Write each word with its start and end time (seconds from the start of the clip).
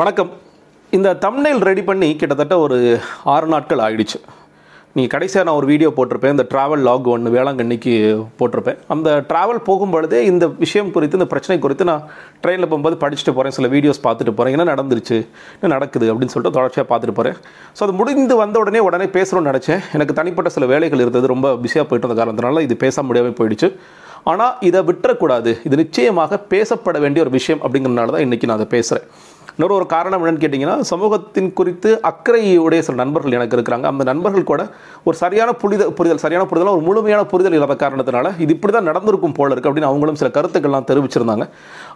வணக்கம். 0.00 0.30
இந்த 0.96 1.10
thumbnail 1.22 1.60
ready 1.66 1.82
பண்ணி 1.88 2.08
கிட்டத்தட்ட 2.20 2.54
ஒரு 2.62 2.78
ஆறு 3.34 3.46
நாட்கள் 3.52 3.82
ஆகிடுச்சு 3.84 4.18
நீங்கள் 4.96 5.12
கடைசியாக 5.14 5.44
நான் 5.46 5.58
ஒரு 5.60 5.66
வீடியோ 5.70 5.90
போட்டிருப்பேன். 5.98 6.34
இந்த 6.34 6.44
ட்ராவல் 6.50 6.82
லாக் 6.88 7.06
ஒன்று 7.12 7.32
வேளாங்கண்ணிக்கு 7.36 7.92
போட்டிருப்பேன். 8.40 8.78
அந்த 8.94 9.08
ட்ராவல் 9.30 9.60
போகும்பொழுதே 9.68 10.18
இந்த 10.30 10.46
விஷயம் 10.64 10.90
குறித்து 10.96 11.18
இந்த 11.20 11.28
பிரச்சனை 11.32 11.56
குறித்து 11.64 11.84
நான் 11.90 12.02
ட்ரெயினில் 12.42 12.70
போகும்போது 12.72 12.96
படிச்சுட்டு 13.04 13.34
போகிறேன் 13.36 13.56
சில 13.58 13.68
வீடியோஸ் 13.74 14.02
பார்த்துட்டு 14.06 14.34
போகிறேன் 14.38 14.56
என்ன 14.56 14.66
நடந்துருச்சு? 14.72 15.18
என்ன 15.60 15.70
நடக்குது? 15.76 16.08
அப்படின்னு 16.14 16.34
சொல்லிட்டு 16.34 16.56
தொடர்ச்சியாக 16.58 16.86
பார்த்துட்டு 16.90 17.16
போகிறேன் 17.20 17.38
ஸோ 17.78 17.82
அது 17.86 17.94
முடிந்து 18.00 18.36
வந்த 18.42 18.58
உடனே 18.64 18.82
உடனே 18.88 19.06
பேசணும்னு 19.16 19.50
நினச்சேன். 19.52 19.80
எனக்கு 19.98 20.18
தனிப்பட்ட 20.20 20.52
சில 20.56 20.68
வேலைகள் 20.72 21.04
இருந்தது. 21.04 21.32
ரொம்ப 21.34 21.54
பிஸியாக 21.64 21.86
போயிட்டு 21.90 22.08
இருந்த 22.08 22.18
காரணத்தினால 22.22 22.64
இது 22.66 22.76
பேச 22.84 23.04
முடியாமல் 23.10 23.38
போயிடுச்சு. 23.40 23.70
ஆனால் 24.32 24.54
இதை 24.68 24.82
விட்டுறக்கூடாது. 24.90 25.50
இது 25.68 25.80
நிச்சயமாக 25.84 26.40
பேசப்பட 26.52 26.98
வேண்டிய 27.06 27.24
ஒரு 27.26 27.32
விஷயம் 27.38 27.64
அப்படிங்கிறனால 27.64 28.14
தான் 28.16 28.26
இன்றைக்கி 28.28 28.46
நான் 28.50 28.60
அதை 28.60 28.68
பேசுகிறேன் 28.76 29.08
இன்னொரு 29.58 29.74
ஒரு 29.76 29.86
காரணம் 29.92 30.22
என்னன்னு 30.22 30.40
கேட்டிங்கன்னா 30.40 30.74
சமூகத்தின் 30.88 31.48
குறித்து 31.58 31.90
அக்கறையுடைய 32.08 32.80
சில 32.86 32.96
நண்பர்கள் 33.02 33.36
எனக்கு 33.36 33.56
இருக்கிறாங்க. 33.56 33.86
அந்த 33.92 34.04
நண்பர்கள் 34.08 34.46
கூட 34.50 34.62
ஒரு 35.06 35.16
சரியான 35.20 35.50
புரிதல் 35.62 35.92
புரிதல் 35.98 36.20
சரியான 36.24 36.44
புரிதல் 36.50 36.72
ஒரு 36.74 36.82
முழுமையான 36.88 37.22
புரிதல் 37.30 37.56
இல்லாத 37.58 37.76
காரணத்தினால 37.82 38.32
இது 38.44 38.54
இப்படி 38.56 38.72
தான் 38.76 38.88
நடந்திருக்கும் 38.90 39.36
போல 39.38 39.48
இருக்குது 39.54 39.70
அப்படின்னு 39.70 39.90
அவங்களும் 39.90 40.18
சில 40.22 40.30
கருத்துக்கள்லாம் 40.34 40.88
தெரிவிச்சிருந்தாங்க. 40.90 41.46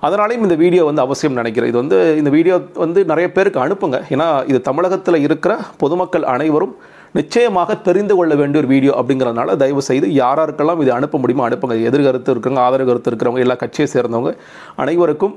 அதனாலையும் 0.08 0.46
இந்த 0.46 0.56
வீடியோ 0.62 0.84
வந்து 0.90 1.04
அவசியம் 1.06 1.36
நினைக்கிறேன். 1.40 1.70
இது 1.72 1.80
வந்து 1.82 1.98
இந்த 2.20 2.32
வீடியோ 2.36 2.56
வந்து 2.84 3.02
நிறைய 3.12 3.28
பேருக்கு 3.36 3.62
அனுப்புங்க. 3.66 4.00
ஏன்னா 4.16 4.28
இது 4.52 4.60
தமிழகத்தில் 4.70 5.20
இருக்கிற 5.26 5.58
பொதுமக்கள் 5.84 6.26
அனைவரும் 6.36 6.74
நிச்சயமாக 7.20 7.76
தெரிந்து 7.90 8.14
கொள்ள 8.16 8.32
வேண்டிய 8.40 8.62
ஒரு 8.62 8.68
வீடியோ 8.74 8.92
அப்படிங்கிறதுனால 8.98 9.58
தயவு 9.64 9.82
செய்து 9.90 10.08
யாராருக்கெல்லாம் 10.22 10.82
இது 10.86 10.92
அனுப்ப 10.98 11.22
முடியுமோ 11.22 11.46
அனுப்புங்க. 11.50 11.78
எதிர்கருத்து 11.90 12.32
இருக்கிறவங்க 12.34 12.64
ஆதரவு 12.66 12.90
கருத்து 12.92 13.10
இருக்கிறவங்க 13.12 13.46
எல்லா 13.46 13.58
கட்சியை 13.66 13.88
சேர்ந்தவங்க 13.94 14.34
அனைவருக்கும் 14.82 15.36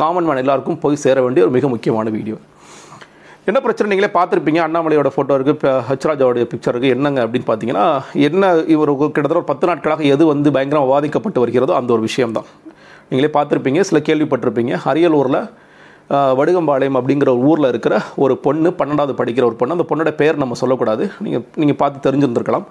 காமன் 0.00 0.26
மேன் 0.28 0.42
எல்லாருக்கும் 0.42 0.78
போய் 0.82 1.02
சேர 1.04 1.16
வேண்டிய 1.24 1.44
ஒரு 1.46 1.52
மிக 1.56 1.68
முக்கியமான 1.74 2.10
வீடியோ 2.16 2.36
என்ன 3.48 3.58
பிரச்சனை? 3.64 3.88
நீங்களே 3.90 4.10
பார்த்துருப்பீங்க. 4.16 4.60
அண்ணாமலையோட 4.66 5.08
ஃபோட்டோ 5.14 5.34
இருக்குது 5.36 5.56
இப்போ 5.56 5.70
ஹச்ராஜாவுடைய 5.88 6.44
பிக்சர் 6.52 6.72
இருக்குது 6.74 6.94
என்னங்க 6.96 7.20
அப்படின்னு 7.24 7.48
பார்த்தீங்கன்னா 7.48 7.84
என்ன 8.28 8.52
இவர் 8.74 8.92
கிட்டத்தட்ட 9.00 9.40
ஒரு 9.40 9.48
பத்து 9.50 9.68
நாட்களாக 9.70 10.04
எது 10.14 10.24
வந்து 10.30 10.50
பயங்கரமாக 10.56 10.90
வாதிக்கப்பட்டு 10.92 11.42
வருகிறதோ 11.42 11.74
அந்த 11.80 11.92
ஒரு 11.96 12.02
விஷயம்தான். 12.08 12.48
நீங்களே 13.08 13.30
பார்த்துருப்பீங்க 13.36 13.82
சில 13.88 14.00
கேள்விப்பட்டிருப்பீங்க. 14.08 14.72
அரியலூரில் 14.92 15.40
வடுகம்பாளையம் 16.38 16.98
அப்படிங்கிற 17.00 17.28
ஒரு 17.34 17.44
ஊரில் 17.50 17.70
இருக்கிற 17.72 17.94
ஒரு 18.24 18.34
பொண்ணு 18.46 18.70
பன்னெண்டாவது 18.80 19.14
படிக்கிற 19.20 19.44
ஒரு 19.50 19.56
பொண்ணு 19.60 19.76
அந்த 19.76 19.86
பொண்ணோட 19.90 20.10
பேர் 20.22 20.42
நம்ம 20.42 20.56
சொல்லக்கூடாது. 20.62 21.04
நீங்கள் 21.26 21.44
நீங்கள் 21.60 21.80
பார்த்து 21.82 22.04
தெரிஞ்சிருந்துருக்கலாம். 22.08 22.66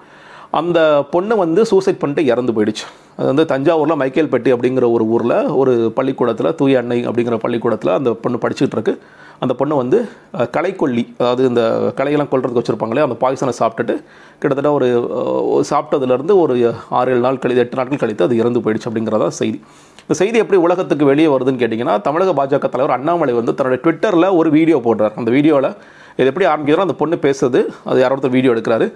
அந்த 0.60 0.78
பொண்ணு 1.14 1.34
வந்து 1.44 1.60
சூசைட் 1.72 2.02
பண்ணிட்டு 2.02 2.24
இறந்து 2.32 2.54
போயிடுச்சு. 2.56 2.86
அது 3.16 3.26
வந்து 3.30 3.44
தஞ்சாவூரில் 3.52 4.00
மைக்கேல்பட்டி 4.02 4.50
அப்படிங்கிற 4.54 4.86
ஒரு 4.96 5.04
ஊரில் 5.14 5.36
ஒரு 5.60 5.74
பள்ளிக்கூடத்தில் 5.98 6.54
தூய 6.60 6.80
அன்னை 6.82 6.98
அப்படிங்கிற 7.08 7.36
பள்ளிக்கூடத்தில் 7.44 7.96
அந்த 7.98 8.10
பொண்ணு 8.24 8.38
படிச்சுட்டு 8.44 8.76
இருக்கு. 8.78 8.94
அந்த 9.44 9.52
பொண்ணு 9.60 9.74
வந்து 9.80 9.98
கலைக்கொல்லி 10.56 10.72
களைக்கொல்லி 10.74 11.02
அதாவது 11.20 11.42
இந்த 11.50 11.62
களையெல்லாம் 11.98 12.30
கொள்றதுக்கு 12.32 12.60
வச்சுருப்பாங்களே 12.60 13.04
அந்த 13.06 13.16
பாய்சனை 13.22 13.52
சாப்பிட்டுட்டு 13.58 13.94
கிட்டத்தட்ட 14.40 14.70
ஒரு 14.74 14.86
சாப்பிட்டதுலேருந்து 15.70 16.34
ஒரு 16.42 16.54
ஆறு 16.98 17.10
ஏழு 17.14 17.22
நாள் 17.26 17.40
கழித்து 17.42 17.62
எட்டு 17.64 17.78
நாட்கள் 17.80 18.02
கழித்து 18.02 18.26
அது 18.26 18.38
இறந்து 18.42 18.62
போயிடுச்சு 18.64 18.88
அப்படிங்கிறதா 18.90 19.28
செய்தி. 19.40 19.58
இந்த 20.04 20.14
செய்தி 20.20 20.38
எப்படி 20.42 20.58
உலகத்துக்கு 20.66 21.04
வெளியே 21.10 21.28
வருதுன்னு 21.34 21.62
கேட்டிங்கன்னா 21.62 21.96
தமிழக 22.06 22.32
பாஜக 22.40 22.68
தலைவர் 22.74 22.96
அண்ணாமலை 22.96 23.34
வந்து 23.40 23.54
தன்னுடைய 23.58 23.80
ட்விட்டரில் 23.84 24.28
ஒரு 24.40 24.50
வீடியோ 24.56 24.78
போடுறார். 24.86 25.14
அந்த 25.20 25.30
வீடியோவில் 25.36 25.70
இது 26.18 26.28
எப்படி 26.32 26.48
ஆரம்பிக்கிறோம் 26.52 26.86
அந்த 26.88 26.98
பொண்ணு 27.02 27.18
பேசுறது 27.26 27.62
அது 27.90 28.00
யாரோ 28.04 28.16
ஒருத்தர் 28.16 28.36
வீடியோ 28.38 28.52
எடுக்கிறாரு. 28.54 28.88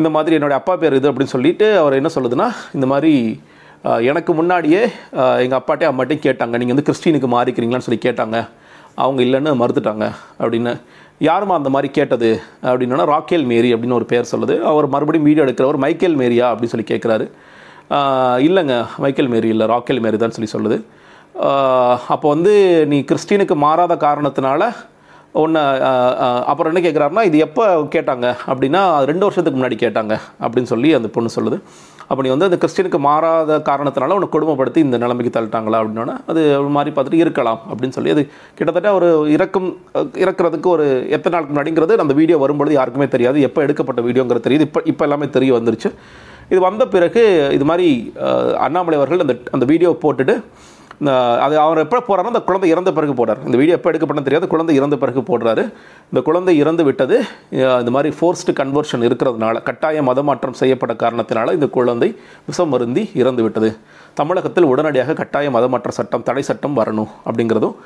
இந்த 0.00 0.08
மாதிரி 0.14 0.36
என்னுடைய 0.38 0.58
அப்பா 0.60 0.74
பேர் 0.80 0.96
இது 1.00 1.08
அப்படின்னு 1.10 1.34
சொல்லிட்டு 1.36 1.66
அவர் 1.82 1.98
என்ன 2.00 2.10
சொல்லுதுன்னா 2.16 2.48
இந்த 2.78 2.86
மாதிரி 2.92 3.12
எனக்கு 4.10 4.32
முன்னாடியே 4.38 4.82
எங்கள் 5.44 5.58
அப்பாட்டையும் 5.58 5.92
அம்மாட்டையும் 5.92 6.24
கேட்டாங்க. 6.26 6.54
நீங்கள் 6.60 6.74
வந்து 6.74 6.86
கிறிஸ்டினுக்கு 6.88 7.28
மாறிக்கிறீங்களான்னு 7.34 7.86
சொல்லி 7.88 8.00
கேட்டாங்க. 8.06 8.36
அவங்க 9.02 9.20
இல்லைன்னு 9.26 9.52
மறுத்துட்டாங்க 9.62 10.04
அப்படின்னு. 10.42 10.72
யாருமா 11.28 11.54
அந்த 11.58 11.70
மாதிரி 11.74 11.88
கேட்டது 11.98 12.30
அப்படின்னா 12.70 13.06
ராக்கேல் 13.12 13.46
மேரி 13.52 13.68
அப்படின்னு 13.74 13.98
ஒரு 13.98 14.06
பேர் 14.12 14.30
சொல்லுது. 14.32 14.54
அவர் 14.70 14.86
மறுபடியும் 14.94 15.28
வீடியோ 15.28 15.44
எடுக்கிறவர் 15.46 15.78
மைக்கேல் 15.84 16.18
மேரியா 16.22 16.46
அப்படின்னு 16.52 16.74
சொல்லி 16.74 16.88
கேட்குறாரு 16.92 17.26
இல்லைங்க 18.48 18.76
மைக்கேல் 19.02 19.32
மேரி 19.34 19.48
இல்லை 19.54 19.66
ராக்கேல் 19.72 20.02
மேரி 20.04 20.18
தான் 20.22 20.36
சொல்லி 20.36 20.50
சொல்லுது. 20.54 20.76
அப்போ 22.14 22.26
வந்து 22.34 22.52
நீ 22.92 22.98
கிறிஸ்டினுக்கு 23.10 23.56
மாறாத 23.64 23.94
காரணத்தினால 24.06 24.70
ஒன்று 25.42 25.62
அப்புறம் 26.50 26.70
என்ன 26.72 26.82
கேட்குறாருன்னா 26.86 27.24
இது 27.28 27.38
எப்போ 27.46 27.64
கேட்டாங்க 27.94 28.26
அப்படின்னா 28.50 28.82
ரெண்டு 29.10 29.26
வருஷத்துக்கு 29.26 29.58
முன்னாடி 29.60 29.78
கேட்டாங்க 29.84 30.14
அப்படின்னு 30.44 30.72
சொல்லி 30.72 30.90
அந்த 30.98 31.08
பொண்ணு 31.16 31.36
சொல்லுது. 31.38 31.58
அப்போ 32.10 32.20
நீ 32.24 32.28
வந்து 32.32 32.46
அந்த 32.48 32.58
கிறிஸ்டினுக்கு 32.62 32.98
மாறாத 33.06 33.54
காரணத்தினால 33.68 34.16
உன்னை 34.16 34.28
கொடுமைப்படுத்தி 34.34 34.80
இந்த 34.86 34.96
நிலைமைக்கு 35.02 35.32
தள்ளிட்டாங்களா 35.36 35.78
அப்படின்னா 35.82 36.16
அது 36.32 36.42
ஒரு 36.60 36.70
மாதிரி 36.76 36.90
பார்த்துட்டு 36.96 37.24
இருக்கலாம் 37.26 37.60
அப்படின்னு 37.70 37.96
சொல்லி 37.96 38.12
அது 38.14 38.22
கிட்டத்தட்ட 38.58 38.92
ஒரு 38.98 39.08
இறக்கும் 39.36 39.68
இறக்குறதுக்கு 40.24 40.70
ஒரு 40.76 40.86
எத்தனை 41.16 41.32
நாளுக்கு 41.34 41.54
முன்னாடிங்கிறது 41.54 42.04
அந்த 42.04 42.16
வீடியோ 42.20 42.38
வரும்பொழுது 42.44 42.78
யாருக்குமே 42.78 43.08
தெரியாது. 43.14 43.40
எப்போ 43.48 43.60
எடுக்கப்பட்ட 43.66 44.02
வீடியோங்கிறது 44.08 44.46
தெரியுது. 44.46 44.66
இப்போ 44.68 44.82
இப்போ 44.92 45.04
எல்லாமே 45.08 45.28
தெரிய 45.38 45.52
வந்துருச்சு. 45.58 45.90
இது 46.52 46.60
வந்த 46.68 46.82
பிறகு 46.94 47.22
இது 47.58 47.64
மாதிரி 47.72 47.88
அண்ணாமலை 48.66 48.98
அவர்கள் 49.00 49.24
அந்த 49.24 49.36
அந்த 49.56 49.64
வீடியோ 49.72 49.90
போட்டுட்டு 50.04 50.36
அது 51.44 51.54
அவர் 51.62 51.78
எப்போ 51.82 51.98
போறாரோ 52.06 52.30
அந்த 52.32 52.40
குழந்தை 52.48 52.68
இறந்த 52.74 52.90
பிறகு 52.96 53.14
போடுறார் 53.18 53.40
இந்த 53.46 53.56
வீடியோ 53.60 53.74
எப்போ 53.78 53.90
எடுக்கப்பட்டது 53.90 54.26
தெரியாது. 54.28 54.46
குழந்தை 54.52 54.74
இறந்த 54.80 54.96
பிறகு 55.02 55.20
போடுறாரு. 55.30 55.62
இந்த 56.10 56.20
குழந்தை 56.28 56.54
இறந்து 56.62 56.84
விட்டது 56.88 57.16
இந்த 57.50 57.90
மாதிரி 57.96 58.10
ஃபோர்ஸ்டு 58.18 58.54
கன்வர்ஷன் 58.60 59.04
இருக்கிறதுனால 59.08 59.62
கட்டாய 59.68 60.02
மதமாற்றம் 60.08 60.58
செய்யப்பட்ட 60.60 60.94
காரணத்தினால 61.02 61.52
இந்த 61.58 61.68
குழந்தை 61.76 62.08
விஷம் 62.48 62.72
மருந்தி 62.74 63.04
இறந்து 63.22 63.42
விட்டது. 63.42 63.70
தமிழகத்தில் 64.20 64.70
உடனடியாக 64.72 65.18
கட்டாய 65.20 65.50
மதமாற்ற 65.58 65.92
சட்டம் 65.98 66.26
தடை 66.30 66.44
சட்டம் 66.50 66.78
வரணும் 66.80 67.12
அப்படிங்கிறதும் 67.28 67.76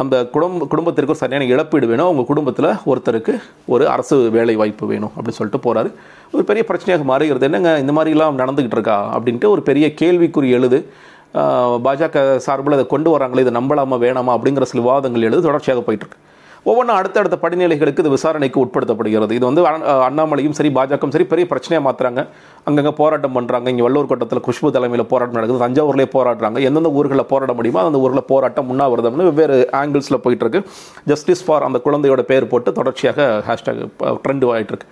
அந்த 0.00 0.16
குடும்ப 0.34 0.66
குடும்பத்திற்கு 0.72 1.12
ஒரு 1.12 1.22
சரியான 1.22 1.46
இழப்பீடு 1.52 1.86
வேணும். 1.90 2.06
அவங்க 2.08 2.22
குடும்பத்தில் 2.28 2.68
ஒருத்தருக்கு 2.90 3.32
ஒரு 3.72 3.84
அரசு 3.94 4.16
வேலை 4.36 4.54
வாய்ப்பு 4.60 4.84
வேணும் 4.92 5.12
அப்படின்னு 5.16 5.38
சொல்லிட்டு 5.38 5.64
போகிறாரு 5.66 5.90
ஒரு 6.34 6.42
பெரிய 6.50 6.64
பிரச்சனையாக 6.68 7.04
மாறுகிறது. 7.10 7.46
என்னங்க 7.48 7.70
இந்த 7.84 7.92
மாதிரிலாம் 7.96 8.40
நடந்துக்கிட்டு 8.42 8.78
இருக்கா? 8.78 8.98
அப்படின்ட்டு 9.16 9.48
ஒரு 9.54 9.62
பெரிய 9.68 9.86
கேள்விக்குறி 10.00 10.50
எழுது. 10.58 10.80
பாஜக 11.86 12.24
சார்பில் 12.46 12.76
அதை 12.76 12.86
கொண்டு 12.94 13.08
வராங்களே 13.14 13.42
இதை 13.44 13.54
நம்பலாமா 13.60 13.96
வேணாமா 14.04 14.32
அப்படிங்கிற 14.36 14.66
சில 14.72 14.82
விவாதங்கள் 14.86 15.26
எழுது 15.28 15.46
தொடர்ச்சியாக 15.46 15.82
போயிட்டு 15.88 16.06
இருக்கு. 16.06 16.20
ஒவ்வொன்றும் 16.70 16.96
அடுத்தடுத்த 17.00 17.36
படிநிலைகளுக்கு 17.42 18.02
இது 18.04 18.10
விசாரணைக்கு 18.14 18.58
உட்படுத்தப்படுகிறது. 18.62 19.32
இது 19.38 19.44
வந்து 19.48 19.62
அண்ணாமலையும் 20.08 20.56
சரி 20.58 20.70
பாஜகவும் 20.78 21.14
சரி 21.14 21.26
பெரிய 21.30 21.44
பிரச்சனையாக 21.52 21.84
மாற்றுறாங்க 21.86 22.22
அங்கங்கே 22.68 22.92
போராட்டம் 23.00 23.34
பண்ணுறாங்க 23.36 23.72
இங்கே 23.72 23.84
வள்ளூர் 23.86 24.10
கோட்டத்தில் 24.10 24.42
குஷ்பு 24.48 24.74
தலைமையில் 24.76 25.06
போராட்டம் 25.12 25.38
நடக்குது. 25.38 25.62
தஞ்சாவூர்லேயே 25.64 26.10
போராடுறாங்க. 26.16 26.60
எந்தெந்த 26.68 26.90
ஊர்களில் 26.98 27.28
போராட 27.32 27.54
முடியுமோ 27.60 27.86
அந்த 27.90 28.00
ஊரில் 28.04 28.28
போராட்டம் 28.32 28.70
உண்ணாவிரதம்னு 28.74 29.28
வெவ்வேறு 29.30 29.56
ஆங்கிள்ஸில் 29.80 30.22
போயிட்டு 30.26 30.46
இருக்கு. 30.46 30.62
ஜஸ்டிஸ் 31.12 31.44
ஃபார் 31.46 31.66
அந்த 31.68 31.80
குழந்தையோட 31.86 32.24
பேர் 32.32 32.50
போட்டு 32.54 32.72
தொடர்ச்சியாக 32.80 33.30
ஹேஷ்டாக் 33.48 33.82
ட்ரெண்ட் 34.26 34.46
ஆகிட்டு 34.56 34.74
இருக்கு. 34.74 34.88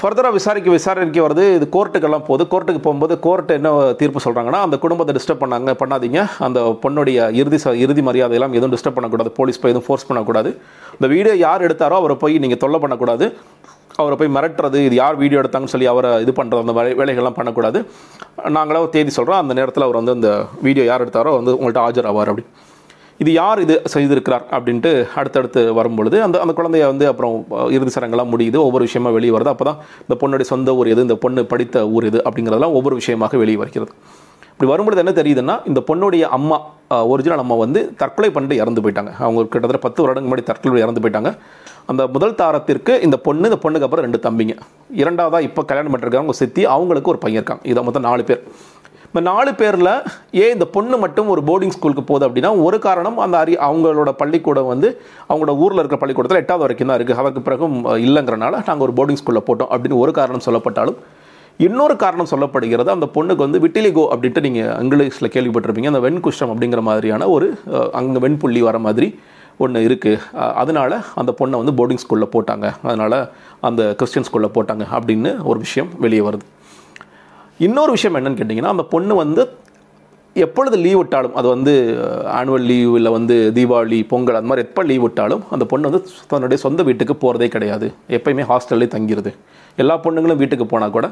ஃபர்தராக 0.00 0.34
விசாரிக்க 0.36 0.68
விசாரணைக்கு 0.74 1.22
வருது. 1.24 1.44
இது 1.56 1.66
கோர்ட்டுக்கெல்லாம் 1.74 2.24
போகுது. 2.28 2.44
கோர்ட்டுக்கு 2.52 2.80
போகும்போது 2.84 3.14
கோர்ட் 3.24 3.50
என்ன 3.56 3.70
தீர்ப்பு 4.00 4.20
சொல்கிறாங்கன்னா 4.26 4.60
அந்த 4.66 4.76
குடும்பத்தை 4.84 5.12
டிஸ்டர்ப் 5.16 5.42
பண்ணாங்க 5.42 5.72
பண்ணாதீங்க. 5.80 6.20
அந்த 6.46 6.60
பொண்ணுடைய 6.84 7.26
இறுதி 7.40 7.58
ச 7.64 7.74
இறுதி 7.84 8.02
மரியாதையெல்லாம் 8.08 8.54
எதுவும் 8.58 8.74
டிஸ்டர்ப் 8.74 8.96
பண்ணக்கூடாது. 8.98 9.32
போலீஸ் 9.38 9.60
போய் 9.62 9.72
எதுவும் 9.74 9.86
ஃபோர்ஸ் 9.88 10.08
பண்ணக்கூடாது. 10.10 10.52
இந்த 10.96 11.08
வீடியோ 11.14 11.34
யார் 11.46 11.66
எடுத்தாரோ 11.68 11.98
அவரை 12.02 12.16
போய் 12.22 12.36
நீங்கள் 12.44 12.62
தொல்லை 12.64 12.80
பண்ணக்கூடாது. 12.84 13.28
அவரை 14.00 14.16
போய் 14.18 14.32
மிரட்டுறது 14.36 14.78
இது 14.88 14.96
யார் 15.02 15.20
வீடியோ 15.22 15.38
எடுத்தாங்கன்னு 15.42 15.74
சொல்லி 15.74 15.90
அவரை 15.92 16.10
இது 16.24 16.32
பண்ணுறது 16.40 16.64
அந்த 16.64 16.74
வேலை 16.78 16.92
வேலைகள்லாம் 17.00 17.38
பண்ணக்கூடாது. 17.38 17.78
நாங்களாக 18.56 18.84
ஒரு 18.86 18.92
தேதி 18.96 19.12
சொல்கிறோம் 19.18 19.40
அந்த 19.42 19.54
நேரத்தில் 19.60 19.86
அவர் 19.88 20.00
வந்து 20.00 20.16
அந்த 20.18 20.30
வீடியோ 20.66 20.86
யார் 20.90 21.04
எடுத்தாரோ 21.06 21.32
வந்து 21.40 21.54
உங்கள்கிட்ட 21.58 21.86
ஆஜராவார் 21.88 22.32
அப்படி. 22.32 22.46
இது 23.22 23.30
யார் 23.40 23.62
இது 23.64 23.74
செய்திருக்கிறார் 23.92 24.44
அப்படின்ட்டு 24.56 24.90
அடுத்தடுத்து 25.20 25.60
வரும்பொழுது 25.78 26.16
அந்த 26.26 26.36
அந்த 26.44 26.52
குழந்தைய 26.58 26.86
வந்து 26.92 27.06
அப்புறம் 27.10 27.34
இறுதி 27.76 27.92
சடங்கெல்லாம் 27.96 28.32
முடியுது 28.34 28.58
ஒவ்வொரு 28.66 28.86
விஷயமா 28.88 29.10
வெளியே 29.16 29.32
வருது. 29.36 29.52
அப்போ 29.54 29.64
தான் 29.68 29.80
இந்த 30.04 30.16
பொண்ணுடைய 30.22 30.48
சொந்த 30.52 30.74
ஊர் 30.78 30.92
எது 30.94 31.06
இந்த 31.06 31.16
பொண்ணு 31.24 31.42
படித்த 31.52 31.82
ஊர் 31.96 32.06
எது 32.10 32.20
அப்படிங்கிறதெல்லாம் 32.26 32.76
ஒவ்வொரு 32.78 32.96
விஷயமாக 33.00 33.38
வெளியே 33.42 33.58
வருகிறது. 33.62 33.92
இப்படி 34.52 34.70
வரும்பொழுது 34.72 35.02
என்ன 35.02 35.12
தெரியுதுன்னா 35.18 35.54
இந்த 35.70 35.80
பொண்ணுடைய 35.88 36.24
அம்மா 36.38 36.56
ஒரிஜினல் 37.12 37.42
அம்மா 37.44 37.56
வந்து 37.64 37.80
தற்கொலை 38.00 38.30
பண்ணிட்டு 38.36 38.56
இறந்து 38.62 38.80
போயிட்டாங்க. 38.84 39.12
அவங்க 39.24 39.42
கிட்டத்தட்ட 39.52 39.80
பத்து 39.84 40.00
வருடங்கள் 40.02 40.30
முன்னாடி 40.30 40.46
தற்கொலை 40.48 40.82
இறந்து 40.86 41.02
போயிட்டாங்க. 41.04 41.30
அந்த 41.90 42.02
முதல் 42.14 42.36
தாரத்திற்கு 42.40 42.92
இந்த 43.06 43.16
பொண்ணு 43.26 43.48
இந்த 43.50 43.60
பொண்ணுக்கு 43.62 43.86
அப்புறம் 43.86 44.06
ரெண்டு 44.06 44.20
தம்பிங்க. 44.26 44.54
இரண்டாவதாக 45.02 45.46
இப்போ 45.48 45.62
கல்யாணம் 45.70 45.92
பண்ணிருக்காங்க 45.94 46.40
சித்தி 46.42 46.64
அவங்களுக்கு 46.74 47.12
ஒரு 47.12 47.22
பையன் 47.24 47.40
இருக்காங்க. 47.40 47.64
இதை 47.72 47.84
மொத்தம் 47.86 48.06
நாலு 48.08 48.24
பேர். 48.30 48.42
இந்த 49.10 49.20
நாலு 49.28 49.50
பேரில் 49.60 49.88
ஏன் 50.40 50.52
இந்த 50.54 50.66
பொண்ணு 50.74 50.96
மட்டும் 51.04 51.30
ஒரு 51.32 51.42
போர்டிங் 51.48 51.72
ஸ்கூலுக்கு 51.76 52.02
போகுது 52.10 52.24
அப்படின்னா 52.26 52.50
ஒரு 52.66 52.76
காரணம் 52.84 53.16
அந்த 53.24 53.36
அரி 53.42 53.54
அவங்களோட 53.68 54.10
பள்ளிக்கூடம் 54.20 54.68
வந்து 54.72 54.88
அவங்களோட 55.30 55.52
ஊரில் 55.64 55.80
இருக்கிற 55.80 55.98
பள்ளிக்கூடத்தில் 56.02 56.40
எட்டாவது 56.42 56.64
வரைக்கும் 56.64 56.90
தான் 56.90 56.98
இருக்குது 56.98 57.20
அதற்கு 57.22 57.40
பிறகும் 57.48 57.74
இல்லைங்கிறனால 58.04 58.60
நாங்கள் 58.68 58.86
ஒரு 58.86 58.94
போர்டிங் 58.98 59.20
ஸ்கூலில் 59.20 59.46
போட்டோம் 59.48 59.70
அப்படின்னு 59.74 59.98
ஒரு 60.04 60.14
காரணம் 60.18 60.44
சொல்லப்பட்டாலும் 60.46 61.00
இன்னொரு 61.66 61.96
காரணம் 62.04 62.30
சொல்லப்படுகிறது 62.32 62.94
அந்த 62.96 63.08
பொண்ணுக்கு 63.16 63.46
வந்து 63.46 63.62
விட்டிலிகோ 63.64 64.04
அப்படின்ட்டு 64.12 64.44
நீங்கள் 64.46 64.70
இங்கிலீஷில் 64.84 65.32
கேள்விப்பட்டிருப்பீங்க 65.34 65.92
அந்த 65.92 66.02
வெண்குஷ்டம் 66.06 66.52
அப்படிங்கிற 66.54 66.82
மாதிரியான 66.90 67.28
ஒரு 67.36 67.48
அங்கே 68.00 68.22
வெண்புள்ளி 68.26 68.62
வர 68.68 68.78
மாதிரி 68.86 69.10
ஒன்று 69.64 69.84
இருக்குது 69.88 70.22
அதனால் 70.62 70.96
அந்த 71.22 71.30
பொண்ணை 71.40 71.56
வந்து 71.62 71.76
போர்டிங் 71.80 72.02
ஸ்கூலில் 72.04 72.32
போட்டாங்க. 72.36 72.66
அதனால் 72.88 73.18
அந்த 73.68 73.82
கிறிஸ்டின் 73.98 74.28
ஸ்கூலில் 74.28 74.54
போட்டாங்க 74.56 74.84
அப்படின்னு 74.98 75.32
ஒரு 75.50 75.58
விஷயம் 75.66 75.90
வெளியே 76.04 76.24
வருது. 76.28 76.46
இன்னொரு 77.66 77.90
விஷயம் 77.96 78.16
என்னன்னு 78.18 78.38
கேட்டிங்கன்னா 78.40 78.74
அந்த 78.74 78.84
பொண்ணு 78.94 79.14
வந்து 79.22 79.42
எப்பொழுது 80.42 80.76
லீவ் 80.82 80.98
விட்டாலும் 80.98 81.34
அது 81.38 81.46
வந்து 81.52 81.72
ஆனுவல் 82.38 82.66
லீவ் 82.70 82.92
இல்லை 82.98 83.10
வந்து 83.16 83.36
தீபாவளி 83.56 83.98
பொங்கல் 84.12 84.36
அந்த 84.38 84.48
மாதிரி 84.50 84.64
எப்போ 84.66 84.82
லீவ் 84.90 85.02
விட்டாலும் 85.04 85.42
அந்த 85.54 85.64
பொண்ணு 85.70 85.88
வந்து 85.90 86.00
தன்னுடைய 86.30 86.58
சொந்த 86.64 86.80
வீட்டுக்கு 86.88 87.14
போகிறதே 87.24 87.48
கிடையாது. 87.54 87.86
எப்பயுமே 88.16 88.44
ஹாஸ்டல்லே 88.50 88.88
தங்கிடுது 88.94 89.30
எல்லா 89.82 89.94
பொண்ணுங்களும் 90.04 90.40
வீட்டுக்கு 90.42 90.66
போனால் 90.72 90.94
கூட 90.96 91.06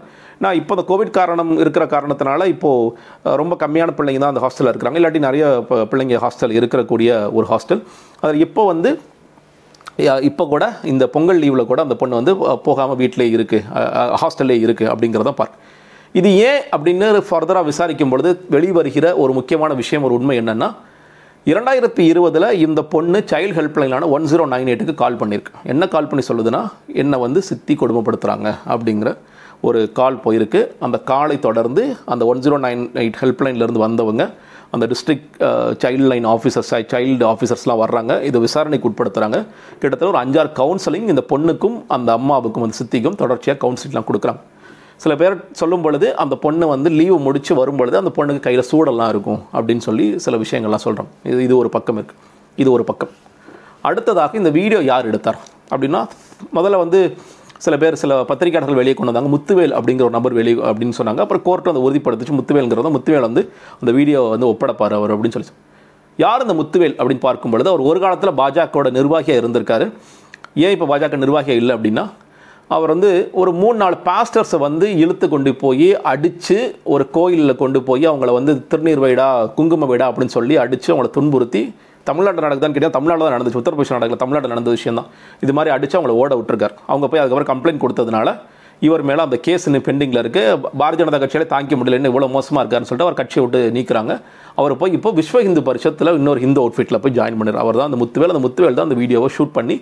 நான் 0.44 0.58
இப்போ 0.60 0.72
இந்த 0.76 0.84
கோவிட் 0.90 1.12
காரணம் 1.18 1.52
இருக்கிற 1.62 1.84
காரணத்தினால 1.94 2.46
இப்போது 2.54 3.36
ரொம்ப 3.42 3.56
கம்மியான 3.62 3.94
பிள்ளைங்க 3.98 4.22
தான் 4.24 4.32
அந்த 4.34 4.42
ஹாஸ்டலில் 4.44 4.70
இருக்கிறாங்க. 4.72 4.98
இல்லாட்டி 5.00 5.22
நிறைய 5.28 5.44
பிள்ளைங்க 5.92 6.20
ஹாஸ்டல் 6.24 6.54
இருக்கக்கூடிய 6.58 7.10
ஒரு 7.38 7.48
ஹாஸ்டல் 7.52 7.82
அதில் 8.22 8.44
இப்போ 8.46 8.64
வந்து 8.72 8.92
இப்போ 10.30 10.44
கூட 10.54 10.64
இந்த 10.92 11.04
பொங்கல் 11.16 11.40
லீவில் 11.44 11.68
கூட 11.72 11.80
அந்த 11.86 11.96
பொண்ணு 12.02 12.20
வந்து 12.20 12.34
போகாமல் 12.68 13.00
வீட்டிலே 13.02 13.26
இருக்குது 13.36 14.14
ஹாஸ்டல்லே 14.22 14.58
இருக்குது 14.66 14.90
அப்படிங்கிறத 14.92 15.32
பார். 15.40 15.52
இது 16.19 16.28
ஏன் 16.49 16.60
அப்படின்னு 16.75 17.06
ஃபர்தராக 17.28 17.64
விசாரிக்கும் 17.70 18.12
பொழுது 18.12 18.31
வெளிவருகிற 18.55 19.06
ஒரு 19.22 19.32
முக்கியமான 19.38 19.72
விஷயம் 19.81 20.05
ஒரு 20.08 20.14
உண்மை 20.19 20.37
என்னென்னா 20.40 20.69
இரண்டாயிரத்தி 21.46 22.02
இருபதில் 22.12 22.46
இந்த 22.66 22.81
பொண்ணு 22.93 23.19
சைல்டு 23.31 23.56
ஹெல்ப்லைனான 23.58 24.08
ஒன் 24.16 24.26
ஜீரோ 24.31 24.44
நைன் 24.52 24.70
எயிட்டுக்கு 24.70 24.94
கால் 25.02 25.19
பண்ணியிருக்கு 25.20 25.52
என்ன 25.72 25.88
கால் 25.94 26.08
பண்ணி 26.10 26.25
சொல்லுதுன்னா 26.31 26.62
என்னை 27.02 27.19
வந்து 27.25 27.43
சித்தி 27.49 27.75
கொடுமைப்படுத்துகிறாங்க 27.82 28.49
அப்படிங்கிற 28.75 29.10
ஒரு 29.69 29.81
கால் 29.99 30.20
போயிருக்கு. 30.25 30.60
அந்த 30.87 30.96
காலை 31.12 31.37
தொடர்ந்து 31.46 31.84
அந்த 32.12 32.25
ஒன் 32.31 32.43
ஜீரோ 32.44 32.58
நைன் 32.66 32.82
எயிட் 33.02 33.19
ஹெல்ப்லைன்லேருந்து 33.22 33.84
வந்தவங்க 33.87 34.25
அந்த 34.75 34.84
district 34.93 35.38
child 35.82 36.08
line 36.12 36.26
officers 36.34 36.70
child 36.93 37.25
ஆஃபீஸர்ஸ்லாம் 37.32 37.81
வர்றாங்க. 37.84 38.22
இதை 38.28 38.40
விசாரணைக்கு 38.46 38.88
உட்படுத்துகிறாங்க 38.90 39.40
கிட்டத்தட்ட 39.81 40.12
ஒரு 40.12 40.20
அஞ்சாறு 40.25 40.52
கவுன்சிலிங் 40.61 41.08
இந்த 41.14 41.25
பொண்ணுக்கும் 41.32 41.78
அந்த 41.96 42.12
அம்மாவுக்கும் 42.20 42.66
அந்த 42.66 42.76
சித்திக்கும் 42.82 43.19
தொடர்ச்சியாக 43.25 43.61
கவுன்சிலிங்லாம் 43.64 44.08
கொடுக்குறாங்க. 44.11 44.43
சில 45.02 45.12
பேர் 45.20 45.34
சொல்லும் 45.60 45.84
பொழுது 45.86 46.06
அந்த 46.22 46.34
பொண்ணு 46.44 46.66
வந்து 46.74 46.88
லீவு 46.98 47.18
முடித்து 47.26 47.52
வரும் 47.60 47.78
பொழுது 47.80 47.96
அந்த 48.00 48.10
பொண்ணுக்கு 48.16 48.44
கையில் 48.46 48.68
சூடெல்லாம் 48.70 49.10
இருக்கும் 49.14 49.40
அப்படின்னு 49.56 49.84
சொல்லி 49.88 50.06
சில 50.24 50.36
விஷயங்கள்லாம் 50.44 50.84
சொல்கிறோம் 50.86 51.10
இது 51.32 51.40
இது 51.48 51.56
ஒரு 51.62 51.70
பக்கம் 51.76 51.98
இருக்குது 52.00 52.20
இது 52.62 52.70
ஒரு 52.76 52.84
பக்கம். 52.90 53.12
அடுத்ததாக 53.88 54.38
இந்த 54.40 54.50
வீடியோ 54.58 54.80
யார் 54.92 55.08
எடுத்தார்? 55.10 55.38
அப்படின்னா 55.72 56.00
முதல்ல 56.56 56.78
வந்து 56.84 57.00
சில 57.64 57.74
பேர் 57.82 58.00
சில 58.02 58.16
பத்திரிகையாளர்கள் 58.30 58.80
வெளியே 58.80 58.94
கொண்டு 58.96 59.10
வந்தாங்க. 59.10 59.30
முத்துவேல் 59.34 59.74
அப்படிங்கிற 59.78 60.04
ஒரு 60.08 60.16
நபர் 60.18 60.36
வெளியே 60.40 60.56
அப்படின்னு 60.70 60.96
சொன்னாங்க. 60.98 61.22
அப்புறம் 61.24 61.42
கோர்ட்டு 61.46 61.70
வந்து 61.72 61.84
உறுதிப்படுத்திச்சு. 61.86 62.34
முத்துவேலுங்கிறத 62.38 62.90
முத்துவேல் 62.96 63.26
வந்து 63.28 63.42
அந்த 63.80 63.92
வீடியோ 63.98 64.20
வந்து 64.34 64.46
ஒப்படைப்பார் 64.52 64.96
அவர் 65.00 65.14
அப்படின்னு 65.14 65.36
சொல்லி 65.36 65.50
யார் 66.24 66.44
இந்த 66.44 66.54
முத்துவேல் 66.60 66.96
அப்படின்னு 67.00 67.24
பார்க்கும் 67.26 67.52
பொழுது 67.54 67.68
அவர் 67.72 67.82
ஒரு 67.90 67.98
காலத்தில் 68.04 68.38
பாஜகவோட 68.40 68.90
நிர்வாகியாக 68.98 69.40
இருந்திருக்காரு. 69.42 69.86
ஏன் 70.64 70.72
இப்போ 70.76 70.86
பாஜக 70.92 71.18
நிர்வாகியாக 71.24 71.60
இல்லை 71.62 71.74
அப்படின்னா 71.76 72.04
அவர் 72.76 72.92
வந்து 72.94 73.10
ஒரு 73.40 73.50
மூணு 73.60 73.76
நாலு 73.82 73.96
பாஸ்டர்ஸை 74.08 74.58
வந்து 74.66 74.86
இழுத்து 75.02 75.26
கொண்டு 75.34 75.50
போய் 75.62 75.88
அடித்து 76.12 76.56
ஒரு 76.94 77.04
கோயிலில் 77.16 77.60
கொண்டு 77.62 77.78
போய் 77.88 78.04
அவங்கள 78.10 78.32
வந்து 78.38 78.52
திருநீர் 78.72 79.02
வைடா 79.04 79.28
குங்கும 79.58 79.88
வைடா 79.90 80.08
அப்படின்னு 80.10 80.34
சொல்லி 80.38 80.56
அடித்து 80.64 80.88
அவங்கள 80.92 81.10
துன்புறுத்தி 81.16 81.62
தமிழ்நாட்டில் 82.08 82.44
நடக்குதான்னு 82.46 82.76
கேட்டால் 82.76 82.94
தமிழ்நாடு 82.96 83.24
தான் 83.24 83.34
நடந்துச்சு 83.36 83.60
உத்தரப்பிரதேச 83.60 83.96
நடக்கல 83.98 84.18
தமிழ்நாட்டில் 84.22 84.52
நடந்த 84.54 84.70
விஷயம் 84.76 84.98
தான் 85.00 85.08
இது 85.44 85.52
மாதிரி 85.56 85.70
அடித்து 85.74 85.96
அவங்கள 85.98 86.14
ஓட 86.22 86.34
விட்டுருக்கார். 86.40 86.74
அவங்க 86.90 87.06
போய் 87.10 87.20
அதுக்கப்புறம் 87.22 87.50
கம்ப்ளைண்ட் 87.52 87.82
கொடுத்ததுனால 87.84 88.28
இவர் 88.86 89.02
மேலே 89.08 89.20
அந்த 89.26 89.36
கேஸ் 89.46 89.64
இன்னும் 89.68 89.84
பெண்டிங்கில் 89.88 90.20
இருக்குது 90.22 90.74
பாரதிய 90.80 91.00
ஜனதா 91.02 91.18
கட்சியில 91.22 91.46
தாங்கிக்க 91.52 91.76
முடியலன்னு 91.78 92.10
இவ்வளோ 92.12 92.28
மோசமாக 92.36 92.62
இருக்காருன்னு 92.62 92.88
சொல்லிட்டு 92.90 93.08
அவர் 93.08 93.18
கட்சியை 93.20 93.42
விட்டு 93.44 93.60
நீக்கிறாங்க. 93.76 94.12
அவர் 94.60 94.74
போய் 94.82 94.94
இப்போ 94.98 95.10
விஸ்வ 95.20 95.42
ஹிந்து 95.46 95.62
பரிஷத்தில் 95.68 96.12
இன்னொரு 96.20 96.42
ஹிந்து 96.44 96.62
அவுட்ஃபிட்டில் 96.64 97.00
போய் 97.04 97.16
ஜாயின் 97.18 97.38
பண்ணுறாரு. 97.40 97.62
அவர் 97.64 97.78
தான் 97.80 97.90
அந்த 97.90 98.00
முத்துவேல் 98.02 98.34
அந்த 98.34 98.42
முத்துவேல் 98.46 98.78
தான் 98.78 98.88
அந்த 98.88 98.98
வீடியோவை 99.02 99.30
ஷூட் 99.38 99.56
பண்ணி 99.58 99.76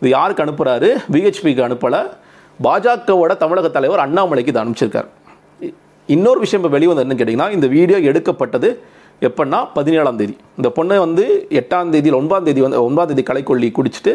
இது 0.00 0.10
யாருக்கு 0.16 0.44
அனுப்புகிறாரு 0.46 0.90
விஹெச்பிக்கு 1.14 1.64
அனுப்பலை. 1.68 2.02
பாஜகவோட 2.66 3.32
தமிழக 3.42 3.68
தலைவர் 3.76 4.04
அண்ணாமலைக்கு 4.06 4.52
இதை 4.52 4.62
அனுப்பிச்சிருக்கார். 4.62 5.08
இன்னொரு 6.14 6.40
விஷயம் 6.44 6.60
இப்போ 6.62 6.72
வெளிவந்து 6.76 7.02
என்னன்னு 7.04 7.20
கேட்டிங்கன்னா 7.20 7.50
இந்த 7.56 7.66
வீடியோ 7.76 7.98
எடுக்கப்பட்டது 8.10 8.68
எப்படின்னா 9.28 9.58
பதினேழாம் 9.76 10.18
தேதி. 10.20 10.34
இந்த 10.58 10.68
பொண்ணை 10.76 10.98
வந்து 11.06 11.24
எட்டாம் 11.60 11.94
தேதி 11.94 12.10
ஒன்பதாம் 12.18 12.46
தேதி 12.48 12.60
வந்து 12.66 12.78
ஒன்பதாம் 12.88 13.10
தேதி 13.10 13.24
களைக்கொல்லி 13.30 13.68
குடிச்சிட்டு 13.78 14.12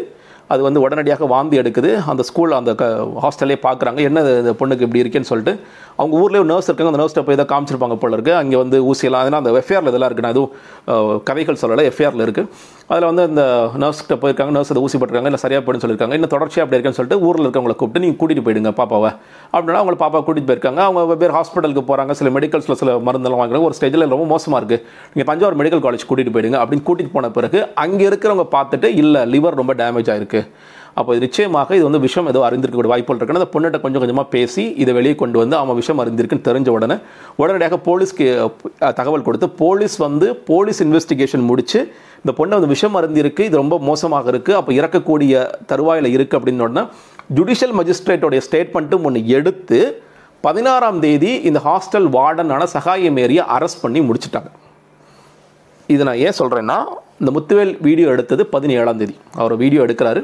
அது 0.54 0.60
வந்து 0.66 0.80
உடனடியாக 0.84 1.26
வாந்தி 1.32 1.56
எடுக்குது. 1.60 1.90
அந்த 2.10 2.22
ஸ்கூல் 2.28 2.52
அந்த 2.58 2.72
க 2.80 2.84
ஹாஸ்டல்லே 3.22 3.56
பார்க்குறாங்க 3.64 4.00
என்ன 4.08 4.22
இந்த 4.42 4.52
பொண்ணுக்கு 4.60 4.86
இப்படி 4.86 5.02
இருக்கேன்னு 5.02 5.30
சொல்லிட்டு 5.30 5.54
அவங்க 6.00 6.14
ஊர்லேயே 6.22 6.42
ஒரு 6.42 6.50
நர்ஸ் 6.52 6.68
இருக்காங்க. 6.68 6.92
அந்த 6.92 7.00
நர்ஸ்ட்டை 7.02 7.24
போய் 7.28 7.40
தான் 7.40 7.50
காமிச்சிருப்பாங்க 7.52 7.96
போல 8.02 8.16
இருக்குது 8.18 8.38
அங்கே 8.42 8.56
வந்து 8.62 8.78
ஊசியெல்லாம் 8.90 9.24
அதனால் 9.24 9.42
அந்த 9.42 9.52
எஃப்ஐஆரில் 9.62 9.90
இதெல்லாம் 9.92 10.10
இருக்குது 10.10 10.32
அதுவும் 10.34 11.22
கதைகள் 11.30 11.60
சொல்லலை. 11.62 11.84
எஃப்ஐஆரில் 11.92 12.24
இருக்குது 12.26 12.48
அதில் 12.90 13.06
வந்து 13.08 13.22
அந்த 13.28 13.42
நர்ஸ்கிட்ட 13.82 14.16
போயிருக்காங்க 14.22 14.52
நர்ஸ் 14.56 14.70
அதை 14.72 14.82
ஊசி 14.86 14.96
போட்டிருக்காங்க 14.96 15.30
இல்லை 15.30 15.40
சரியாக 15.44 15.60
போயிடுன்னு 15.62 15.84
சொல்லியிருக்காங்க. 15.84 16.16
இன்னும் 16.18 16.32
தொடர்ச்சியாக 16.34 16.64
அப்படி 16.64 16.76
இருக்கேன்னு 16.76 16.98
சொல்லிட்டு 16.98 17.24
ஊரில் 17.28 17.44
இருக்கவங்களை 17.46 17.76
கூப்பிட்டு 17.80 18.02
நீங்கள் 18.04 18.18
கூட்டிகிட்டு 18.20 18.46
போயிடுங்க 18.48 18.72
பாப்பாவை. 18.80 19.10
அப்படின்னா 19.54 19.80
அவங்க 19.82 19.98
பாப்பா 20.04 20.20
கூட்டிகிட்டு 20.26 20.50
போயிருக்காங்க. 20.50 20.80
அவங்க 20.88 21.02
வெவ்வேறு 21.12 21.36
ஹாஸ்பிட்டலுக்கு 21.38 21.84
போகிறாங்க 21.90 22.14
சில 22.20 22.30
மெடிக்கல்ஸில் 22.36 22.78
சில 22.82 22.94
மருந்தெல்லாம் 23.08 23.42
வாங்குறாங்க 23.42 23.68
ஒரு 23.70 23.78
ஸ்டேஜில் 23.78 24.12
ரொம்ப 24.14 24.28
மோசமாக 24.34 24.60
இருக்குது 24.62 24.82
நீங்கள் 25.14 25.30
தஞ்சாவூர் 25.32 25.58
மெடிக்கல் 25.62 25.84
காலேஜ் 25.86 26.08
கூட்டிகிட்டு 26.10 26.36
போயிடுங்க 26.36 26.60
அப்படின்னு 26.62 26.86
கூட்டிகிட்டு 26.90 27.16
போன 27.18 27.32
பிறகு 27.38 27.60
அங்கே 27.86 28.06
இருக்கிறவங்க 28.10 28.46
பார்த்துட்டு 28.56 28.90
இல்லை 29.02 29.22
லிவர் 29.34 29.60
ரொம்ப 29.62 29.74
டேமேஜ் 29.82 30.10
ஆயிருக்கு. 30.14 30.42
அப்போ 30.96 31.10
இது 31.14 31.22
நிச்சயமாக 31.26 31.76
இது 31.78 31.84
வந்து 31.88 32.00
விஷம் 32.04 32.28
ஏதோ 32.30 32.40
அறிந்திருக்கக்கூடிய 32.46 32.92
வாய்ப்புகள் 32.92 33.18
இருக்குன்னு 33.18 33.42
அந்த 33.42 33.50
பொண்ணுகிட்ட 33.54 33.78
கொஞ்சம் 33.82 34.02
கொஞ்சமாக 34.02 34.28
பேசி 34.34 34.62
இதை 34.82 34.92
வெளியே 34.98 35.14
கொண்டு 35.22 35.36
வந்து 35.42 35.56
அவன் 35.56 35.76
விஷம் 35.80 36.00
அறிந்திருக்குன்னு 36.02 36.46
தெரிஞ்ச 36.48 36.68
உடனே 36.76 36.96
உடனடியாக 37.42 37.78
போலீஸ்க்கு 37.88 38.26
தகவல் 39.00 39.26
கொடுத்து 39.26 39.48
போலீஸ் 39.62 39.96
வந்து 40.06 40.28
போலீஸ் 40.50 40.80
இன்வெஸ்டிகேஷன் 40.86 41.44
முடித்து 41.50 41.80
இந்த 42.22 42.34
பொண்ணை 42.38 42.54
வந்து 42.58 42.72
விஷம் 42.74 42.96
அருந்திருக்கு 43.00 43.46
இது 43.48 43.62
ரொம்ப 43.62 43.78
மோசமாக 43.88 44.32
இருக்குது 44.32 44.58
அப்போ 44.60 44.72
இறக்கக்கூடிய 44.80 45.42
தருவாயில் 45.72 46.10
இருக்குது 46.14 46.38
அப்படின்னு 46.38 46.66
உடனே 46.68 46.84
ஜுடிஷியல் 47.38 47.74
மஜிஸ்ட்ரேட்டோடைய 47.80 48.42
ஸ்டேட்மெண்ட்டும் 48.48 49.06
ஒன்று 49.08 49.22
எடுத்து 49.38 49.80
பதினாறாம் 50.44 51.00
தேதி 51.04 51.30
இந்த 51.48 51.58
ஹாஸ்டல் 51.66 52.06
வார்டனான 52.16 52.64
சகாய 52.74 53.10
மேரியை 53.18 53.44
அரெஸ்ட் 53.54 53.82
பண்ணி 53.84 54.00
முடிச்சிட்டாங்க. 54.08 54.50
இது 55.88 56.04
நான் 56.08 56.22
ஏன் 56.26 56.38
சொல்கிறேன்னா 56.38 56.78
இந்த 57.20 57.30
முத்துவேல் 57.36 57.72
வீடியோ 57.86 58.06
எடுத்தது 58.14 58.42
பதினேழாம் 58.54 58.98
தேதி. 59.00 59.14
அவர் 59.40 59.54
வீடியோ 59.62 59.80
எடுக்கிறாரு. 59.86 60.20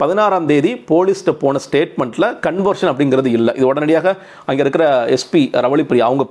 பதினாறாம் 0.00 0.46
தேதி 0.50 0.70
போலீஸ்கிட்ட 0.90 1.32
போன 1.42 1.60
ஸ்டேட்மெண்ட்டில் 1.64 2.26
கன்வர்ஷன் 2.46 2.90
அப்படிங்கிறது 2.90 3.30
இல்லை. 3.38 3.52
இது 3.58 3.66
உடனடியாக 3.70 4.06
அங்கே 4.48 4.62
இருக்கிற 4.64 4.84
எஸ்பி 5.16 5.42
ரவளிப்பிரியா 5.64 6.06
அவங்க 6.08 6.24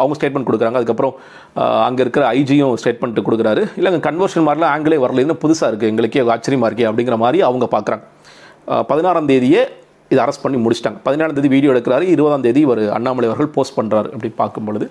அவங்க 0.00 0.16
ஸ்டேட்மெண்ட் 0.18 0.48
கொடுக்குறாங்க. 0.48 0.78
அதுக்கப்புறம் 0.80 1.14
அங்கே 1.86 2.02
இருக்கிற 2.04 2.24
ஐஜியும் 2.40 2.74
ஸ்டேட்மெண்ட் 2.82 3.24
கொடுக்குறாரு. 3.28 3.62
இல்லை 3.78 3.90
அங்கே 3.92 4.02
கன்வர்ஷன் 4.08 4.46
மாதிரிலாம் 4.48 4.74
ஆங்கிலே 4.74 4.98
வரலன்னு 5.04 5.36
புதுசாக 5.44 5.70
இருக்குது 5.72 5.92
எங்களுக்கே 5.92 6.24
ஆச்சரியமாக 6.36 6.70
இருக்கே 6.70 6.88
அப்படிங்கிற 6.90 7.18
மாதிரி 7.24 7.40
அவங்க 7.48 7.68
பார்க்குறாங்க 7.76 8.04
பதினாறாம் 8.90 9.30
தேதியே 9.32 9.62
இதை 10.12 10.20
அரெஸ்ட் 10.24 10.44
பண்ணி 10.44 10.58
முடிச்சிட்டாங்க. 10.64 10.98
பதினேழாம் 11.08 11.36
தேதி 11.38 11.50
வீடியோ 11.56 11.72
எடுக்கிறாரு. 11.74 12.04
இருபதாம் 12.14 12.46
தேதி 12.46 12.62
ஒரு 12.72 12.82
அண்ணாமலை 12.98 13.28
அவர்கள் 13.30 13.52
போஸ்ட் 13.56 13.76
பண்ணுறாரு 13.80 14.08
அப்படின்னு 14.14 14.38
பார்க்கும் 14.42 14.68
பொழுது 14.70 14.88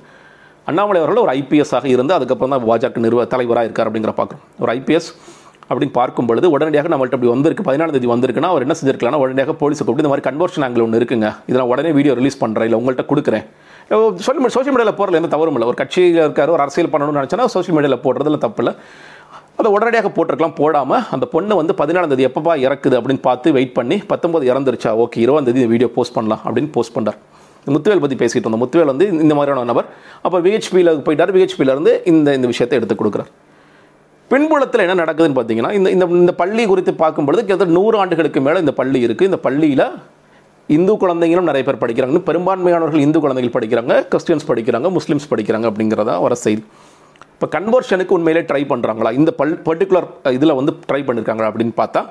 அண்ணாமலை 0.69 1.00
அவர்கள் 1.01 1.24
ஒரு 1.25 1.33
ஐபிஎஸ் 1.39 1.74
ஆக 1.77 1.88
இருந்து 1.94 2.13
அதுக்கப்புறம் 2.18 2.54
தான் 2.54 2.65
பாஜக 2.69 3.01
நிறுவ 3.06 3.24
தலைவராக 3.33 3.68
இருக்கார் 3.68 3.88
அப்படிங்கிற 3.89 4.13
பார்க்குறோம். 4.19 4.44
ஒரு 4.63 4.71
ஐபிஎஸ் 4.77 5.10
அப்படின்னு 5.69 5.94
பார்க்கும் 5.98 6.27
பொழுது 6.30 6.48
உடனடியாக 6.56 6.89
நம்மள்ட்ட 6.94 7.18
அப்படி 7.18 7.31
வந்திருக்கு. 7.33 7.63
பதினாலாம் 7.68 7.95
தேதி 7.95 8.10
வந்திருக்குன்னா 8.13 8.50
அவர் 8.54 8.63
என்ன 8.65 8.75
செஞ்சிருக்கலாம் 8.79 9.22
உடனடியாக 9.24 9.53
போலீஸ் 9.62 9.82
கூப்பிட்டு 9.82 10.03
இந்த 10.05 10.12
மாதிரி 10.13 10.25
கன்வர்ஷன் 10.29 10.63
ஆங்கிள் 10.65 10.84
ஒன்று 10.86 11.00
இருக்குங்க. 11.01 11.29
இதை 11.50 11.58
நான் 11.60 11.72
உடனே 11.74 11.91
வீடியோ 11.98 12.13
ரிலீஸ் 12.20 12.39
பண்ணுறேன் 12.43 12.67
இல்லை 12.70 12.79
உங்கள்கிட்ட 12.82 13.05
கொடுக்குறேன். 13.12 13.46
சோஷியல் 14.25 14.53
சோஷியல் 14.55 14.75
மீடியாவில் 14.75 14.98
போடுறதுல 15.00 15.20
எந்த 15.22 15.32
தவறும் 15.36 15.58
இல்லை. 15.58 15.67
ஒரு 15.72 15.79
கட்சியில் 15.82 16.22
இருக்கார் 16.25 16.53
ஒரு 16.55 16.63
அரசியல் 16.65 16.91
பண்ணணும்னு 16.93 17.20
நினச்சனா 17.22 17.46
சோஷியல் 17.55 17.77
மீடியாவில் 17.77 18.03
போடுறதுல 18.05 18.39
தப்பு 18.46 18.62
இல்லை. 18.63 18.74
அதை 19.62 19.70
உடனடியாக 19.75 20.10
போட்டிருக்கலாம் 20.15 20.58
போடாமல் 20.62 21.03
அந்த 21.15 21.25
பொண்ணு 21.34 21.53
வந்து 21.62 21.74
பதினாலாம் 21.82 22.12
தேதி 22.12 22.27
எப்பப்பா 22.29 22.53
இறக்குது 22.65 22.96
அப்படின்னு 23.00 23.24
பார்த்து 23.27 23.53
வெயிட் 23.58 23.75
பண்ணி 23.79 23.98
பத்தொம்பது 24.12 24.46
இறந்துருச்சா? 24.51 24.91
ஓகே 25.03 25.20
இருபதாம் 25.25 25.48
தேதி 25.50 25.67
வீடியோ 25.74 25.89
போஸ்ட் 25.98 26.15
பண்ணலாம் 26.17 26.41
அப்படின்னு 26.48 26.72
போஸ்ட் 26.77 26.96
பண்ணுறார் 26.98 27.20
முத்துவேல் 27.74 28.03
பற்றி 28.03 28.17
பேசிட்டு 28.22 28.46
இருந்தோம். 28.46 28.63
முத்துவேல் 28.63 28.91
வந்து 28.91 29.05
இந்த 29.25 29.34
மாதிரியான 29.38 29.67
நபர். 29.72 29.88
அப்போ 30.25 30.38
விஹெச்பியில் 30.48 30.91
போயிட்டார். 31.08 31.34
விஹெச்பியிலேருந்து 31.38 31.91
இந்த 32.12 32.34
இந்த 32.38 32.48
விஷயத்தை 32.53 32.77
எடுத்து 32.79 32.96
கொடுக்குறார். 33.01 33.32
பின்புலத்தில் 34.32 34.84
என்ன 34.86 34.98
நடக்குதுன்னு 35.03 35.38
பார்த்தீங்கன்னா 35.38 35.72
இந்த 35.77 35.88
இந்த 35.96 36.05
இந்த 36.24 36.34
பள்ளி 36.41 36.63
குறித்து 36.72 36.91
பார்க்கும்பொழுது 37.03 37.41
கிட்டத்தட்ட 37.43 37.77
நூறு 37.79 37.98
ஆண்டுகளுக்கு 38.01 38.41
மேலே 38.48 38.60
இந்த 38.65 38.74
பள்ளி 38.79 39.00
இருக்குது 39.08 39.29
இந்த 39.32 39.39
பள்ளியில் 39.46 39.86
இந்து 40.75 40.93
குழந்தைங்களும் 41.01 41.50
நிறைய 41.50 41.63
பேர் 41.67 41.79
படிக்கிறாங்க. 41.84 42.20
பெரும்பான்மையானவர்கள் 42.29 43.03
இந்து 43.05 43.20
குழந்தைகள் 43.24 43.55
படிக்கிறாங்க. 43.58 43.93
கிறிஸ்டியன்ஸ் 44.12 44.48
படிக்கிறாங்க. 44.51 44.89
முஸ்லீம்ஸ் 44.98 45.29
படிக்கிறாங்க 45.32 45.67
அப்படிங்கிறதா 45.72 46.15
வர 46.25 46.36
செய்தி. 46.46 46.63
இப்போ 47.34 47.48
கன்வர்ஷனுக்கு 47.55 48.15
உண்மையிலே 48.17 48.41
ட்ரை 48.50 48.62
பண்ணுறாங்களா 48.72 49.10
இந்த 49.20 49.32
பல் 49.39 49.55
பர்டிகுலர் 49.67 50.08
இதில் 50.38 50.55
வந்து 50.60 50.74
ட்ரை 50.89 51.01
பண்ணியிருக்காங்களா 51.08 51.50
அப்படின்னு 51.51 51.75
பார்த்தா 51.82 52.01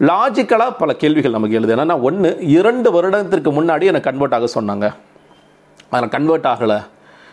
லாஜிக்கலாக 0.00 0.76
பல 0.78 0.92
கேள்விகள் 0.94 1.36
நமக்கு 1.36 1.56
எழுது. 1.56 1.76
என்னென்னா 1.76 2.00
ஒன்று 2.00 2.38
இரண்டு 2.56 2.92
வருடத்திற்கு 2.92 3.50
முன்னாடி 3.52 3.84
எனக்கு 3.90 4.10
கன்வெர்ட் 4.10 4.34
ஆக 4.34 4.48
சொன்னாங்க. 4.54 4.94
அதில் 5.88 6.08
கன்வெர்ட் 6.08 6.44
ஆகலை. 6.44 6.78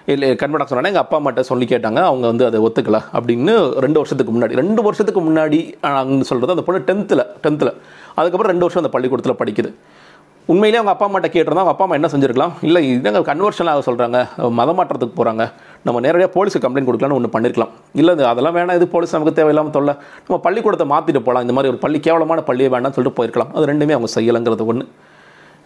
இல்லை 0.05 0.35
கன்வெர்ட் 0.35 0.63
ஆக 0.63 0.75
சொன்னாங்க. 0.75 0.91
எங்கள் 0.91 1.01
அப்பா 1.01 1.17
அம்மாட்ட 1.19 1.39
சொல்லி 1.39 1.65
கேட்டாங்க. 1.65 1.99
அவங்க 2.09 2.25
வந்து 2.27 2.45
அதை 2.45 2.59
ஒத்துக்கல 2.67 2.99
அப்படின்னு 3.19 3.55
ரெண்டு 3.85 3.99
வருஷத்துக்கு 4.01 4.33
முன்னாடி. 4.33 4.53
ரெண்டு 4.61 4.81
வருஷத்துக்கு 4.81 5.21
முன்னாடி 5.21 5.59
சொல்கிறது 6.21 6.55
அந்த 6.55 6.65
பொண்ணு 6.67 6.85
டென்த்தில் 6.87 7.25
டென்த்தில் 7.43 7.73
அதுக்கப்புறம் 8.19 8.51
ரெண்டு 8.53 8.65
வருஷம் 8.65 8.83
அந்த 8.83 8.93
பள்ளிக்கூடத்தில் 8.95 9.41
படிக்குது. 9.41 9.73
உண்மையிலேயே 10.45 10.83
அவங்க 10.83 10.93
அப்பா 10.95 11.05
அம்மாட்ட 11.07 11.31
கேட்டிருந்தா 11.33 11.61
அவங்க 11.61 11.73
அப்பா 11.73 11.83
அம்மா 11.83 11.97
என்ன 11.99 12.09
செஞ்சுருக்கலாம்? 12.13 12.53
இல்லை 12.61 12.95
இதுங்க 12.95 13.21
கன்வர்ஷன் 13.31 13.69
ஆக 13.73 13.91
சொல்கிறாங்க 13.91 14.49
மதம் 14.59 14.79
மாற்றத்துக்கு 14.79 15.17
போகிறாங்க 15.19 15.51
நம்ம 15.87 16.01
நேரடியாக 16.07 16.31
போலீஸுக்கு 16.35 16.65
கம்ப்ளைண்ட் 16.65 16.89
கொடுக்கலாம்னு 16.89 17.19
ஒன்று 17.19 17.33
பண்ணிருக்கலாம். 17.37 17.71
இல்லை 18.01 18.13
அதெல்லாம் 18.33 18.55
வேணாம் 18.57 18.77
இது 18.79 18.87
போலீஸ் 18.95 19.15
நமக்கு 19.17 19.37
தேவையில்லாமல் 19.39 19.77
தொல்லை. 19.77 19.95
நம்ம 20.27 20.37
பள்ளிக்கூடத்தை 20.45 20.87
மாற்றிட்டு 20.93 21.23
போகலாம் 21.29 21.45
இந்த 21.47 21.55
மாதிரி 21.57 21.71
ஒரு 21.73 21.81
பள்ளி 21.85 22.01
கேவலமான 22.09 22.43
பள்ளியை 22.51 22.69
வேணாம்னு 22.75 22.97
சொல்லிட்டு 22.99 23.19
போயிருக்கலாம். 23.19 23.51
அது 23.57 23.71
ரெண்டுமே 23.73 23.95
அவங்க 23.97 24.11
செய்யலைங்கிறது 24.17 24.69
ஒன்று 24.73 24.87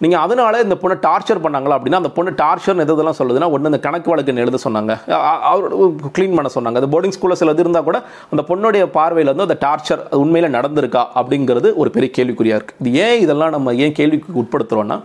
நீங்கள் 0.03 0.21
அதனால 0.23 0.55
இந்த 0.63 0.75
பொண்ணை 0.81 0.95
டார்ச்சர் 1.05 1.41
பண்ணாங்களா 1.43 1.75
அப்படின்னா 1.77 1.99
அந்த 2.01 2.09
பொண்ணு 2.17 2.31
டார்ச்சர் 2.41 2.81
எது 2.83 2.95
இதெல்லாம் 2.95 3.17
சொல்லுதுன்னா 3.19 3.47
ஒன்று 3.53 3.69
இந்த 3.71 3.79
கணக்கு 3.85 4.11
வழக்குன்னு 4.11 4.43
எழுத 4.43 4.57
சொன்னாங்க. 4.65 4.91
அவர் 5.51 5.65
க்ளீன் 6.17 6.35
பண்ண 6.37 6.49
சொன்னாங்க. 6.55 6.81
அது 6.81 6.89
போர்டிங் 6.95 7.15
ஸ்கூலில் 7.15 7.39
சில 7.41 7.53
இது 7.55 7.63
இருந்தால் 7.65 7.87
கூட 7.87 7.99
அந்த 8.33 8.43
பொண்ணுடைய 8.49 8.83
பார்வையில் 8.97 9.31
வந்து 9.33 9.47
அந்த 9.47 9.57
டார்ச்சர் 9.65 10.03
உண்மையில் 10.23 10.55
நடந்திருக்கா 10.57 11.03
அப்படிங்கிறது 11.21 11.71
ஒரு 11.83 11.91
பெரிய 11.95 12.11
கேள்விக்குறியாக 12.17 12.59
இருக்குது 12.59 12.81
இது 12.83 12.93
ஏன் 13.05 13.21
இதெல்லாம் 13.25 13.55
நம்ம 13.57 13.73
ஏன் 13.85 13.97
கேள்விக்கு 14.01 14.39
உட்படுத்துகிறோன்னா 14.43 14.99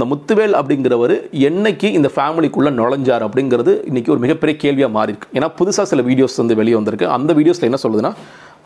இந்த 0.00 0.08
முத்துவேல் 0.10 0.54
அப்படிங்கிறவர் 0.58 1.12
என்னைக்கு 1.46 1.88
இந்த 1.96 2.08
ஃபேமிலிக்குள்ளே 2.12 2.70
நுழைஞ்சார் 2.76 3.24
அப்படிங்கிறது 3.26 3.72
இன்றைக்கி 3.88 4.10
ஒரு 4.14 4.20
மிகப்பெரிய 4.22 4.54
கேள்வியாக 4.62 4.92
மாறி 4.94 5.10
இருக்கு 5.12 5.28
ஏன்னா 5.36 5.48
புதுசாக 5.58 5.84
சில 5.90 6.02
வீடியோஸ் 6.06 6.36
வந்து 6.42 6.54
வெளியே 6.60 6.76
வந்திருக்கு. 6.78 7.06
அந்த 7.16 7.34
வீடியோஸில் 7.38 7.66
என்ன 7.68 7.78
சொல்லுதுன்னா 7.82 8.12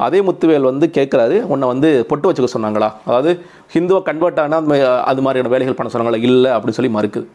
அதே 0.06 0.18
முத்துவேல் 0.26 0.68
வந்து 0.70 0.88
கேட்குறாரு 0.98 1.38
உன்னை 1.52 1.70
வந்து 1.72 1.88
பொட்டு 2.10 2.28
வச்சுக்க 2.28 2.50
சொன்னாங்களா? 2.54 2.90
அதாவது 3.08 3.32
ஹிந்துவை 3.74 4.00
கன்வெர்ட் 4.10 4.38
ஆனால் 4.44 4.62
அந்த 4.62 4.76
அது 5.10 5.24
மாதிரியான 5.26 5.52
வேலைகள் 5.54 5.78
பண்ண 5.80 5.92
சொன்னாங்களா? 5.94 6.20
இல்லை 6.30 6.52
அப்படின்னு 6.58 6.78
சொல்லி 6.78 6.92
மறுக்குது 6.98 7.26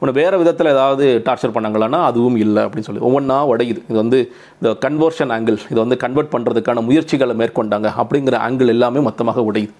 உன்னை 0.00 0.14
வேறு 0.20 0.40
விதத்தில் 0.42 0.72
ஏதாவது 0.76 1.08
டார்ச்சர் 1.26 1.56
பண்ணாங்களான்னா 1.58 2.02
அதுவும் 2.10 2.38
இல்லை 2.44 2.62
அப்படின்னு 2.66 2.90
சொல்லி. 2.90 3.04
ஒவ்வொன்றா 3.08 3.40
உடையுது. 3.54 3.82
இது 3.90 3.98
வந்து 4.04 4.20
இந்த 4.60 4.76
கன்வர்ஷன் 4.86 5.34
ஆங்கிள் 5.38 5.60
இதை 5.72 5.80
வந்து 5.84 6.00
கன்வெர்ட் 6.06 6.32
பண்ணுறதுக்கான 6.36 6.86
முயற்சிகளை 6.90 7.36
மேற்கொண்டாங்க 7.42 7.90
அப்படிங்கிற 8.02 8.38
ஆங்கிள் 8.48 8.74
எல்லாமே 8.76 9.02
மொத்தமாக 9.10 9.48
உடையுது. 9.50 9.74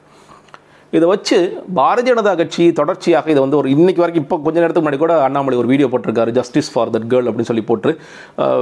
இதை 0.93 1.09
வச்சு 1.09 1.39
பாரதிய 1.77 2.07
ஜனதா 2.09 2.37
கட்சி 2.37 2.73
தொடர்ச்சியாக 2.73 3.31
இதை 3.31 3.41
வந்து 3.41 3.57
ஒரு 3.57 3.71
இன்னைக்கு 3.71 4.01
வரைக்கும் 4.01 4.25
இப்போ 4.25 4.39
கொஞ்ச 4.39 4.57
நேரத்துக்கு 4.59 4.85
முன்னாடி 4.85 4.99
கூட 4.99 5.15
அண்ணாமலை 5.23 5.57
ஒரு 5.59 5.69
வீடியோ 5.69 5.89
போட்டிருக்காரு 5.89 6.31
ஜஸ்டிஸ் 6.31 6.73
ஃபார் 6.73 6.91
தட் 6.91 7.09
கேர்ள் 7.09 7.27
அப்படின்னு 7.27 7.51
சொல்லி 7.51 7.63
போட்டு 7.63 7.91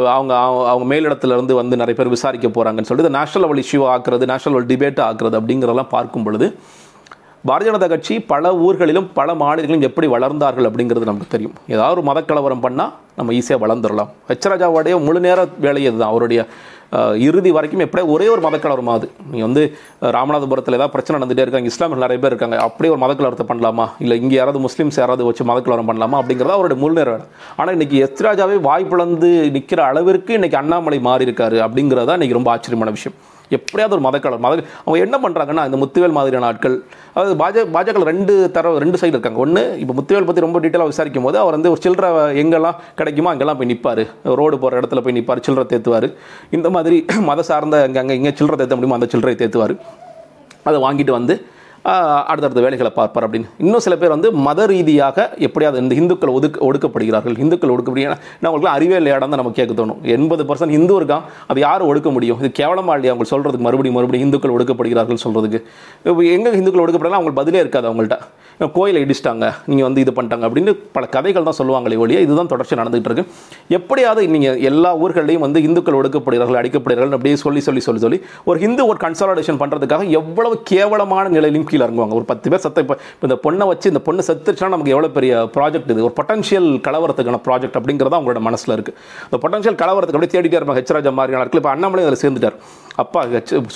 அவங்க 0.09 0.33
அவங்க- 0.41 0.67
அவங்க 0.69 0.87
வந்து 1.61 1.77
நிறைய 1.77 1.95
பேர் 1.95 2.09
விசாரிக்க 2.09 2.49
போகிறாங்கன்னு 2.49 2.89
சொல்லிட்டு 2.89 3.07
இதை 3.07 3.19
நேஷனல் 3.19 3.45
லெவல் 3.47 3.63
இஷ்யூ 3.65 3.83
ஆக்குறது 3.93 4.27
நேஷனல் 4.27 4.57
லெவல் 4.57 4.71
டிபேட் 4.73 5.01
ஆக்குறது 5.07 5.39
அப்படிங்கிறதெல்லாம் 5.41 5.89
பார்க்கும் 5.89 6.23
பொழுது 6.23 6.49
பாரதிய 7.45 7.69
ஜனதா 7.69 7.89
கட்சி 7.89 8.21
பல 8.27 8.55
ஊர்களிலும் 8.59 9.09
பல 9.15 9.35
மாநிலங்களிலும் 9.35 9.89
எப்படி 9.89 10.07
வளர்ந்தார்கள் 10.09 10.67
அப்படிங்கிறது 10.69 11.05
நமக்கு 11.05 11.29
தெரியும். 11.29 11.53
ஏதாவது 11.69 11.95
ஒரு 11.95 12.07
மதக்கலவரம் 12.09 12.63
பண்ணால் 12.63 12.91
நம்ம 13.17 13.33
ஈஸியாக 13.33 13.61
வளர்ந்துடலாம். 13.61 14.11
ஹெச்ராஜாவுடைய 14.31 15.05
முழு 15.05 15.21
நேர 15.21 15.39
வேலை 15.59 15.83
தான் 15.93 16.09
அவருடைய 16.09 16.41
இறுதி 17.27 17.51
வரைக்கும் 17.57 17.85
எப்படியே 17.85 18.07
ஒரே 18.15 18.29
ஒரு 18.29 18.43
மதக்கலவரம் 18.47 18.91
ஆகுது 18.93 19.09
நீங்கள் 19.31 19.47
வந்து 19.49 19.63
ராமநாதபுரத்தில் 20.17 20.77
ஏதாவது 20.79 20.95
பிரச்சனை 20.95 21.17
நடந்துகிட்டே 21.19 21.47
இருக்காங்க 21.47 21.71
இஸ்லாமில் 21.73 22.05
நிறைய 22.05 22.21
பேர் 22.23 22.33
இருக்காங்க 22.33 22.59
அப்படியே 22.67 22.93
ஒரு 22.95 23.03
மதக்கலரத்தை 23.05 23.47
பண்ணலாமா? 23.51 23.87
இல்லை 23.99 24.21
இங்கே 24.23 24.37
யாராவது 24.37 24.63
முஸ்லீம்ஸ் 24.67 25.01
யாராவது 25.03 25.25
வச்சு 25.29 25.45
மதக்கலரம் 25.45 25.91
பண்ணலாமா? 25.91 26.19
அப்படிங்கிறத 26.23 26.57
அவருடைய 26.59 26.81
முழு 26.83 26.95
வேலை. 27.01 27.17
ஆனால் 27.57 27.75
இன்னைக்கு 27.79 27.99
எஸ்ராஜாவே 28.09 28.59
வாய் 28.69 28.89
நிற்கிற 29.57 29.85
அளவிற்கு 29.85 30.33
இன்னைக்கு 30.33 30.61
அண்ணாமலை 30.63 31.01
மாறி 31.09 31.27
இருக்காரு 31.29 31.59
அப்படிங்கிறது 31.67 32.17
இன்னைக்கு 32.19 32.39
ரொம்ப 32.39 32.51
ஆச்சரியமான 32.51 32.91
விஷயம். 32.91 33.19
எப்படியாவது 33.57 33.95
ஒரு 33.97 34.05
மதக்கலர் 34.07 34.43
மத 34.45 34.55
அவங்க 34.85 34.99
என்ன 35.07 35.17
பண்ணுறாங்கன்னா 35.25 35.65
இந்த 35.69 35.79
முத்துவேல் 35.83 36.17
மாதிரியான 36.19 36.47
ஆட்கள் 36.51 36.77
அதாவது 37.15 37.35
பாஜக 37.43 37.65
பாஜக 37.77 38.05
ரெண்டு 38.11 38.35
தர 38.57 38.73
ரெண்டு 38.85 39.01
சைடு 39.01 39.15
இருக்காங்க. 39.17 39.41
ஒன்று 39.45 39.63
இப்போ 39.83 39.95
முத்துவேல் 39.99 40.29
பற்றி 40.29 40.45
ரொம்ப 40.47 40.61
டீட்டெயிலாக 40.65 40.93
விசாரிக்கும் 40.93 41.27
போது 41.29 41.39
அவர் 41.43 41.57
வந்து 41.59 41.73
ஒரு 41.75 41.81
சில்லறை 41.87 42.09
எங்கெல்லாம் 42.43 42.79
கிடைக்குமோ 43.01 43.31
அங்கெல்லாம் 43.33 43.59
போய் 43.61 43.71
நிற்பார் 43.73 44.03
ரோடு 44.41 44.59
போகிற 44.63 44.81
இடத்துல 44.81 45.03
போய் 45.07 45.17
நிற்பார் 45.19 45.45
சில்லறை 45.49 45.67
தேத்துவார். 45.73 46.09
இந்த 46.59 46.71
மாதிரி 46.77 46.99
மத 47.31 47.43
சார்ந்த 47.51 47.83
அங்கே 47.89 48.01
அங்கே 48.05 48.17
இங்கே 48.21 48.35
சில்லறை 48.41 48.59
தேத்த 48.63 48.77
முடியுமோ 48.79 48.99
அந்த 48.99 49.11
சில்லறை 49.15 49.37
தேத்துவார். 49.43 49.77
அதை 50.69 50.79
வாங்கிட்டு 50.87 51.15
வந்து 51.19 51.37
அடுத்தடுத்த 52.31 52.61
வேலைகளை 52.67 52.91
பார்ப்பார் 52.99 53.25
அப்படின்னு. 53.27 53.49
இன்னும் 53.65 53.83
சில 53.87 53.95
பேர் 54.01 54.15
வந்து 54.15 54.29
மத 54.47 54.61
ரீதியாக 54.73 55.27
எப்படியாவது 55.47 55.83
இந்த 55.85 55.95
இந்துக்கள் 56.01 56.33
ஒதுக்க 56.39 56.65
ஒடுக்கப்படுகிறார்கள். 56.69 57.37
இந்துக்கள் 57.45 57.73
ஒடுக்கப்படுகிறாங்க. 57.75 58.19
நான் 58.41 58.51
உங்களுக்கு 58.51 58.75
அறிவே 58.77 58.97
இல்லையாடம் 59.01 59.33
தான் 59.35 59.41
நம்ம 59.43 59.53
கேட்க 59.59 59.75
தோணும். 59.81 60.01
எண்பது 60.15 60.45
பர்சன்ட் 60.49 60.75
ஹிந்து 60.77 60.97
இருக்கான். 61.01 61.25
அது 61.53 61.61
யார் 61.67 61.89
ஒடுக்க 61.91 62.11
முடியும்? 62.17 62.41
இது 62.43 62.51
கேவலமாக 62.61 62.97
இல்லையா? 62.99 63.13
அவங்க 63.15 63.29
சொல்கிறதுக்கு 63.35 63.67
மறுபடியும் 63.69 63.99
மறுபடியும் 63.99 64.27
இந்துக்கள் 64.29 64.55
ஒடுக்கப்படுகிறார்கள் 64.57 65.23
சொல்கிறதுக்கு 65.27 65.61
இப்போ 66.09 66.23
எங்கே 66.37 66.53
இந்துக்கள் 66.61 66.85
ஒடுக்கப்படலாம்? 66.85 67.19
அவங்களுக்கு 67.21 67.43
பதிலே 67.43 67.63
இருக்காது 67.67 67.89
அவங்கள்ட்ட. 67.91 68.19
கோயிலை 68.77 69.01
இடிச்சிட்டாங்க. 69.05 69.47
நீங்கள் 69.71 69.87
வந்து 69.87 70.03
இது 70.05 70.13
பண்ணிட்டாங்க 70.19 70.45
அப்படின்னு 70.49 70.73
பல 70.97 71.05
கதைகள் 71.15 71.49
தான் 71.49 71.59
சொல்லுவாங்களே 71.61 71.97
ஒழிய 72.03 72.21
இதுதான் 72.27 72.51
தொடர்ச்சி 72.53 72.81
நடந்துகிட்டு 72.81 73.11
இருக்கு. 73.11 73.25
எப்படியாவது 73.79 74.23
நீங்கள் 74.35 74.61
எல்லா 74.71 74.91
ஊர்களையும் 75.05 75.45
வந்து 75.47 75.59
இந்துக்கள் 75.69 75.99
ஒடுக்கப்படுகிறார்கள் 76.01 76.61
அடிக்கப்படுகிறார்கள் 76.61 77.17
அப்படியே 77.19 77.37
சொல்லி 77.45 77.63
சொல்லி 77.67 77.83
சொல்லி 77.89 78.03
சொல்லி 78.05 78.21
ஒரு 78.51 78.59
ஹிந்து 78.65 78.83
ஒரு 78.91 78.99
கன்சாலிடேஷன் 79.05 79.61
பண்ணுறதுக்காக 79.63 80.09
எவ்வளவு 80.21 80.57
கேவலமான 80.73 81.25
நிலையிலும் 81.37 81.69
கீழே 81.77 81.87
இறங்குவாங்க. 81.89 82.17
ஒரு 82.21 82.29
பத்து 82.33 82.55
பேர் 82.55 82.65
சத்த 82.67 82.87
இப்போ 82.87 82.97
இந்த 83.31 83.39
பொண்ணை 83.47 83.67
வச்சு 83.73 83.93
இந்த 83.95 84.05
பொண்ணு 84.09 84.29
செத்துச்சுன்னா 84.31 84.73
நமக்கு 84.77 84.95
எவ்வளோ 84.97 85.13
பெரிய 85.19 85.45
ப்ராஜெக்ட் 85.59 85.93
இது? 85.95 86.07
ஒரு 86.09 86.17
பொட்டன்ஷியல் 86.21 86.71
கலவரத்துக்கான 86.89 87.41
ப்ராஜெக்ட் 87.47 87.79
அப்படிங்கிறத 87.81 88.17
அவங்களோட 88.19 88.43
மனசில் 88.49 88.75
இருக்குது 88.79 88.99
இந்த 89.29 89.41
பொட்டன்ஷியல் 89.45 89.79
கலவரத்துக்கு 89.85 90.19
அப்படியே 90.21 90.35
தேடிட்டே 90.37 90.59
இருப்பாங்க. 90.61 90.81
ஹெச்ராஜா 90.83 91.13
மாதிரியான 91.21 91.45
ஆட்கள் 91.45 91.63
இப்போ 91.63 91.73
அண்ணாமலை 91.77 92.05
அதில் 92.07 92.23
சேர்ந்துட்டார். 92.25 92.59
அப்பா 93.03 93.21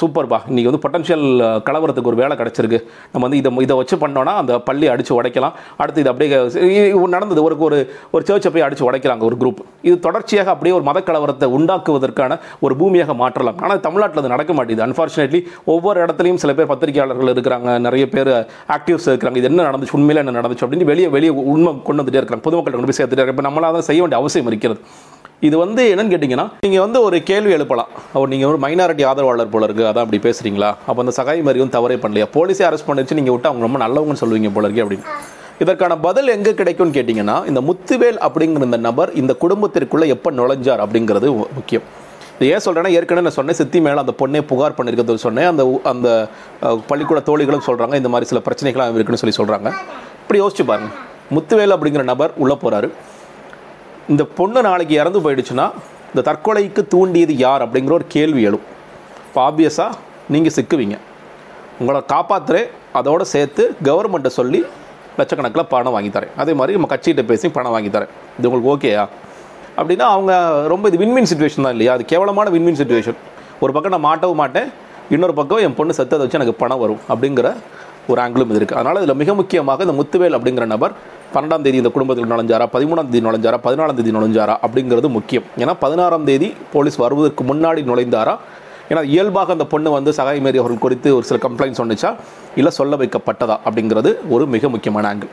சூப்பர்ப்பா 0.00 0.36
இன்றைக்கி 0.50 0.68
வந்து 0.68 0.82
பொட்டன்ஷியல் 0.84 1.24
கலவரத்துக்கு 1.68 2.10
ஒரு 2.12 2.18
வேலை 2.20 2.34
கிடச்சிருக்கு. 2.40 2.78
நம்ம 3.12 3.22
வந்து 3.26 3.38
இதை 3.40 3.50
இதை 3.64 3.74
வச்சு 3.80 3.96
பண்ணோன்னா 4.02 4.32
அந்த 4.42 4.52
பள்ளி 4.68 4.86
அடித்து 4.92 5.12
உடைக்கலாம். 5.16 5.56
அடுத்து 5.82 6.02
இது 6.02 6.10
அப்படியே 6.12 6.84
நடந்தது. 7.16 7.40
ஒரு 7.48 7.56
ஒரு 7.66 7.78
ஒரு 8.14 8.22
சர்ச்சை 8.28 8.50
போய் 8.54 8.64
அடித்து 8.66 8.86
உடைக்கிறாங்க 8.88 9.24
ஒரு 9.28 9.36
குரூப் 9.42 9.60
இது 9.88 9.96
தொடர்ச்சியாக 10.06 10.50
அப்படியே 10.54 10.74
ஒரு 10.78 10.84
மத 10.88 10.98
கலவரத்தை 11.08 11.48
உண்டாக்குவதற்கான 11.58 12.38
ஒரு 12.64 12.76
பூமியாக 12.80 13.14
மாற்றலாம். 13.22 13.58
ஆனால் 13.66 13.82
தமிழ்நாட்டில் 13.86 14.22
அது 14.22 14.32
நடக்க 14.34 14.52
மாட்டேங்குது. 14.58 14.86
அன்ஃபார்ச்சுனேட்லி 14.86 15.40
ஒவ்வொரு 15.74 15.98
இடத்துலையும் 16.04 16.40
சில 16.44 16.54
பேர் 16.60 16.70
பத்திரிகையாளர்கள் 16.72 17.32
இருக்கிறாங்க. 17.34 17.68
நிறைய 17.90 18.06
பேர் 18.16 18.32
ஆக்டிவ்ஸ் 18.78 19.08
இருக்கிறாங்க. 19.10 19.38
இது 19.42 19.50
என்ன 19.52 19.68
நடந்துச்சு? 19.70 19.96
உண்மையில் 20.00 20.24
என்ன 20.24 20.36
நடந்துச்சு? 20.40 20.66
அப்படின்னு 20.66 20.90
வெளியே 20.92 21.08
வெளியே 21.18 21.32
உண்மை 21.54 21.70
கொண்டு 21.86 22.00
வந்துட்டே 22.02 22.20
இருக்கிறாங்க. 22.20 22.46
பொதுமக்கள் 22.48 22.78
கொண்டு 22.78 22.92
போய் 22.92 23.00
சேர்த்துட்டே 23.00 23.32
இப்போ 23.34 23.46
நம்மளால் 23.50 23.78
தான் 23.78 23.88
செய்ய 23.92 24.02
வேண்டிய 24.02 24.20
அவசியம் 24.22 24.50
இருக்கிறது. 24.52 24.80
இது 25.48 25.56
வந்து 25.62 25.82
என்னன்னு 25.92 26.12
கேட்டிங்கன்னா 26.12 26.44
நீங்கள் 26.64 26.82
வந்து 26.84 26.98
ஒரு 27.06 27.18
கேள்வி 27.28 27.52
எழுப்பலாம். 27.56 27.90
அவர் 28.16 28.30
நீங்கள் 28.32 28.48
ஒரு 28.50 28.58
மைனாரிட்டி 28.64 29.04
ஆதரவாளர் 29.10 29.52
போல 29.54 29.68
இருக்கு. 29.68 29.84
அதான் 29.90 30.04
அப்படி 30.06 30.18
பேசுகிறீங்களா 30.26 30.70
அப்போ 30.88 31.00
அந்த 31.04 31.14
சகாய் 31.18 31.44
மாதிரி 31.46 31.62
வந்து 31.62 31.76
தவறே 31.76 31.96
பண்ணலையா? 32.02 32.26
போலீஸே 32.36 32.64
அரெஸ்ட் 32.68 32.88
பண்ணிச்சு 32.88 33.18
நீங்கள் 33.20 33.34
விட்டு 33.34 33.50
அவங்க 33.50 33.66
ரொம்ப 33.66 33.80
நல்லவங்கன்னு 33.84 34.22
சொல்லுவீங்க 34.22 34.50
போல 34.56 34.68
இருக்கு 34.68 34.84
அப்படின்னு. 34.84 35.06
இதற்கான 35.64 35.96
பதில் 36.06 36.34
எங்கே 36.36 36.52
கிடைக்கும்னு 36.60 36.96
கேட்டிங்கன்னா 36.98 37.38
இந்த 37.52 37.62
முத்துவேல் 37.70 38.20
அப்படிங்கிற 38.26 38.68
இந்த 38.70 38.80
நபர் 38.88 39.10
இந்த 39.22 39.32
குடும்பத்திற்குள்ளே 39.44 40.08
எப்போ 40.16 40.30
நுழைஞ்சார் 40.40 40.84
அப்படிங்கிறது 40.86 41.30
முக்கியம். 41.58 41.86
ஏன் 42.48 42.62
சொல்கிறேன்னா 42.64 42.90
ஏற்கனவே 42.96 43.24
நான் 43.26 43.36
சொன்னேன் 43.38 43.58
சித்தி 43.58 43.78
மேலே 43.86 43.98
அந்த 44.02 44.12
பொண்ணே 44.20 44.40
புகார் 44.50 44.76
பண்ணியிருக்கிறது 44.76 45.24
சொன்னேன். 45.24 45.48
அந்த 45.52 45.62
அந்த 45.92 46.08
பள்ளிக்கூட 46.90 47.20
தோழிகளும் 47.28 47.66
சொல்கிறாங்க 47.68 47.94
இந்த 48.00 48.10
மாதிரி 48.12 48.28
சில 48.30 48.40
பிரச்சனைகள்லாம் 48.46 48.96
இருக்குன்னு 48.98 49.22
சொல்லி 49.22 49.38
சொல்கிறாங்க 49.40 49.68
இப்படி 50.22 50.40
யோசிச்சு 50.42 50.64
பாருங்கள் 50.70 50.96
முத்துவேல் 51.36 51.74
அப்படிங்கிற 51.76 52.04
நபர் 52.12 52.32
உள்ளே 52.42 52.56
போகிறாரு 52.62 52.88
இந்த 54.12 54.22
பொண்ணு 54.38 54.60
நாளைக்கு 54.68 54.94
இறந்து 55.02 55.20
போயிடுச்சுன்னா 55.24 55.66
இந்த 56.12 56.22
தற்கொலைக்கு 56.28 56.82
தூண்டியது 56.94 57.34
யார் 57.46 57.64
அப்படிங்கிற 57.66 57.92
ஒரு 57.98 58.06
கேள்வி 58.14 58.42
எழும். 58.48 58.64
இப்போ 59.26 59.40
ஆப்வியஸாக 59.48 59.90
நீங்கள் 60.34 60.54
சிக்குவீங்க. 60.56 60.96
உங்களை 61.80 62.00
காப்பாற்றுறேன் 62.14 62.68
அதோடு 62.98 63.24
சேர்த்து 63.34 63.62
கவர்மெண்ட்டை 63.88 64.32
சொல்லி 64.38 64.60
லட்சக்கணக்கில் 65.18 65.70
பணம் 65.74 65.94
வாங்கி 65.96 66.10
தரேன். 66.16 66.32
அதே 66.42 66.52
மாதிரி 66.58 66.76
நம்ம 66.76 66.88
கட்சிகிட்ட 66.94 67.22
பேசி 67.30 67.48
பணம் 67.58 67.74
வாங்கி 67.76 67.90
தரேன். 67.96 68.12
இது 68.38 68.48
உங்களுக்கு 68.50 68.72
ஓகேயா 68.74 69.04
அப்படின்னா 69.80 70.06
அவங்க 70.14 70.32
ரொம்ப 70.72 70.88
இது 70.90 70.98
வின்வின் 71.02 71.28
சுச்சுவேஷன் 71.30 71.66
தான் 71.66 71.74
இல்லையா? 71.76 71.92
அது 71.96 72.04
கேவலமான 72.12 72.50
வின்வின் 72.56 72.78
சுச்சுவேஷன் 72.80 73.18
ஒரு 73.64 73.72
பக்கம் 73.76 73.94
நான் 73.94 74.06
மாட்டவும் 74.08 74.40
மாட்டேன். 74.42 74.68
இன்னொரு 75.14 75.34
பக்கம் 75.38 75.62
என் 75.66 75.76
பொண்ணு 75.78 75.92
செத்ததை 75.98 76.22
வச்சு 76.24 76.38
எனக்கு 76.38 76.54
பணம் 76.62 76.82
வரும் 76.82 77.00
அப்படிங்கிற 77.12 77.48
ஒரு 78.10 78.20
ஆங்கிலும் 78.22 78.50
இது 78.52 78.58
இருக்குது 78.60 78.78
அதனால் 78.80 78.98
இதில் 79.02 79.18
மிக 79.22 79.34
முக்கியமாக 79.40 79.84
இந்த 79.86 79.94
முத்துவேல் 79.98 80.36
அப்படிங்கிற 80.36 80.66
நபர் 80.74 80.92
பன்னெண்டாம் 81.34 81.64
தேதி 81.64 81.76
இந்த 81.80 81.90
குடும்பத்தில் 81.94 82.30
நுழைஞ்சாரா? 82.32 82.64
பதிமூணாம் 82.74 83.10
தேதி 83.10 83.20
நுழைஞ்சாரா? 83.26 83.58
பதினாலாம் 83.66 83.98
தேதி 83.98 84.12
நுழைஞ்சாரா? 84.16 84.54
அப்படிங்கிறது 84.66 85.08
முக்கியம். 85.16 85.44
ஏன்னா 85.62 85.74
பதினாறாம் 85.84 86.24
தேதி 86.30 86.48
போலீஸ் 86.72 86.96
வருவதற்கு 87.04 87.44
முன்னாடி 87.50 87.82
நுழைந்தாரா? 87.90 88.34
ஏன்னா 88.90 89.02
இயல்பாக 89.14 89.52
அந்த 89.56 89.66
பொண்ணு 89.72 89.90
வந்து 89.96 90.10
சகாய் 90.16 90.40
மேரி 90.46 90.58
அவர்கள் 90.62 90.84
குறித்து 90.84 91.08
ஒரு 91.16 91.24
சில 91.28 91.38
கம்ப்ளைண்ட் 91.46 91.78
சொன்னிச்சா 91.80 92.10
இல்லை 92.60 92.72
சொல்ல 92.78 92.96
வைக்கப்பட்டதா 93.02 93.56
அப்படிங்கிறது 93.66 94.12
ஒரு 94.34 94.46
மிக 94.54 94.68
முக்கியமான 94.68 95.06
ஆங்கிள் 95.12 95.30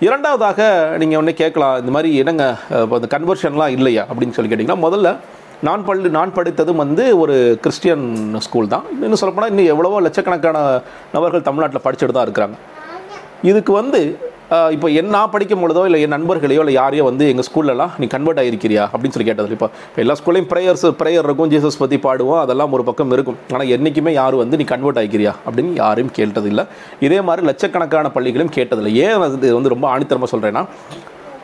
இரண்டாவதாக 0.00 0.60
நீங்கள் 0.98 1.18
ஒன்று 1.18 1.32
கேட்கலாம் 1.34 1.78
இந்த 1.78 1.90
மாதிரி 1.90 2.10
என்னங்க 2.16 2.44
அஹ், 2.70 2.94
இந்த 2.94 3.08
கன்வர்ஷன்லாம் 3.10 3.74
இல்லையா 3.76 4.02
அப்படின்னு 4.10 4.30
சொல்லி 4.30 4.50
கேட்டிங்கன்னா 4.50 4.84
முதல்ல 4.84 5.08
நான் 5.62 5.82
பள்ளி 5.84 6.08
நான் 6.10 6.32
படித்ததும் 6.32 6.76
வந்து 6.76 7.04
ஒரு 7.18 7.34
கிறிஸ்டியன் 7.60 8.04
ஸ்கூல் 8.40 8.68
தான். 8.68 8.84
இன்னும் 8.96 9.20
சொல்லப்போனால் 9.20 9.50
இன்னும் 9.50 9.66
எவ்வளவோ 9.66 10.00
லட்சக்கணக்கான 10.00 10.58
நபர்கள் 11.12 11.42
தமிழ்நாட்டில் 11.42 11.84
படிச்சுட்டு 11.84 12.14
தான் 12.14 12.26
இருக்கிறாங்க. 12.26 12.56
இதுக்கு 13.42 13.72
வந்து 13.72 14.00
இப்போ 14.74 14.88
என் 15.00 15.12
நான் 15.14 15.30
படிக்கும் 15.32 15.60
பொழுதோ 15.62 15.82
இல்லை 15.88 15.98
என் 16.04 16.12
நண்பர்களையோ 16.14 16.60
இல்லை 16.62 16.72
யாரையோ 16.78 17.02
வந்து 17.08 17.24
எங்கள் 17.32 17.46
ஸ்கூல்லலாம் 17.48 17.92
நீ 18.02 18.06
கன்வெர்ட் 18.14 18.40
ஆகிருக்கிறியா 18.42 18.84
அப்படின்னு 18.92 19.14
சொல்லி 19.14 19.26
கேட்டது 19.28 19.56
இப்போ 19.56 19.68
இப்போ 19.90 20.00
எல்லா 20.04 20.14
ஸ்கூல்லையும் 20.20 20.48
ப்ரேயர்ஸ் 20.52 20.84
ப்ரேயர் 21.00 21.26
இருக்கும் 21.28 21.50
ஜீசஸ் 21.52 21.78
பற்றி 21.82 21.98
பாடுவோம் 22.06 22.40
அதெல்லாம் 22.44 22.72
ஒரு 22.76 22.84
பக்கம் 22.88 23.12
இருக்கும். 23.16 23.38
ஆனால் 23.54 23.70
என்றைக்குமே 23.76 24.12
யாரும் 24.18 24.42
வந்து 24.42 24.58
நீ 24.62 24.66
கன்வெர்ட் 24.72 24.98
ஆகிக்கிறியா 25.02 25.34
அப்படின்னு 25.46 25.72
யாரையும் 25.82 26.12
கேட்டதில்லை. 26.18 26.64
இதே 27.08 27.20
மாதிரி 27.28 27.44
லட்சக்கணக்கான 27.50 28.12
பள்ளிகளும் 28.16 28.52
கேட்டதில்லை. 28.58 28.92
ஏன் 29.04 29.36
இது 29.38 29.54
வந்து 29.58 29.74
ரொம்ப 29.74 29.88
ஆணித்தரமாக 29.94 30.30
சொல்கிறேன்னா 30.34 30.64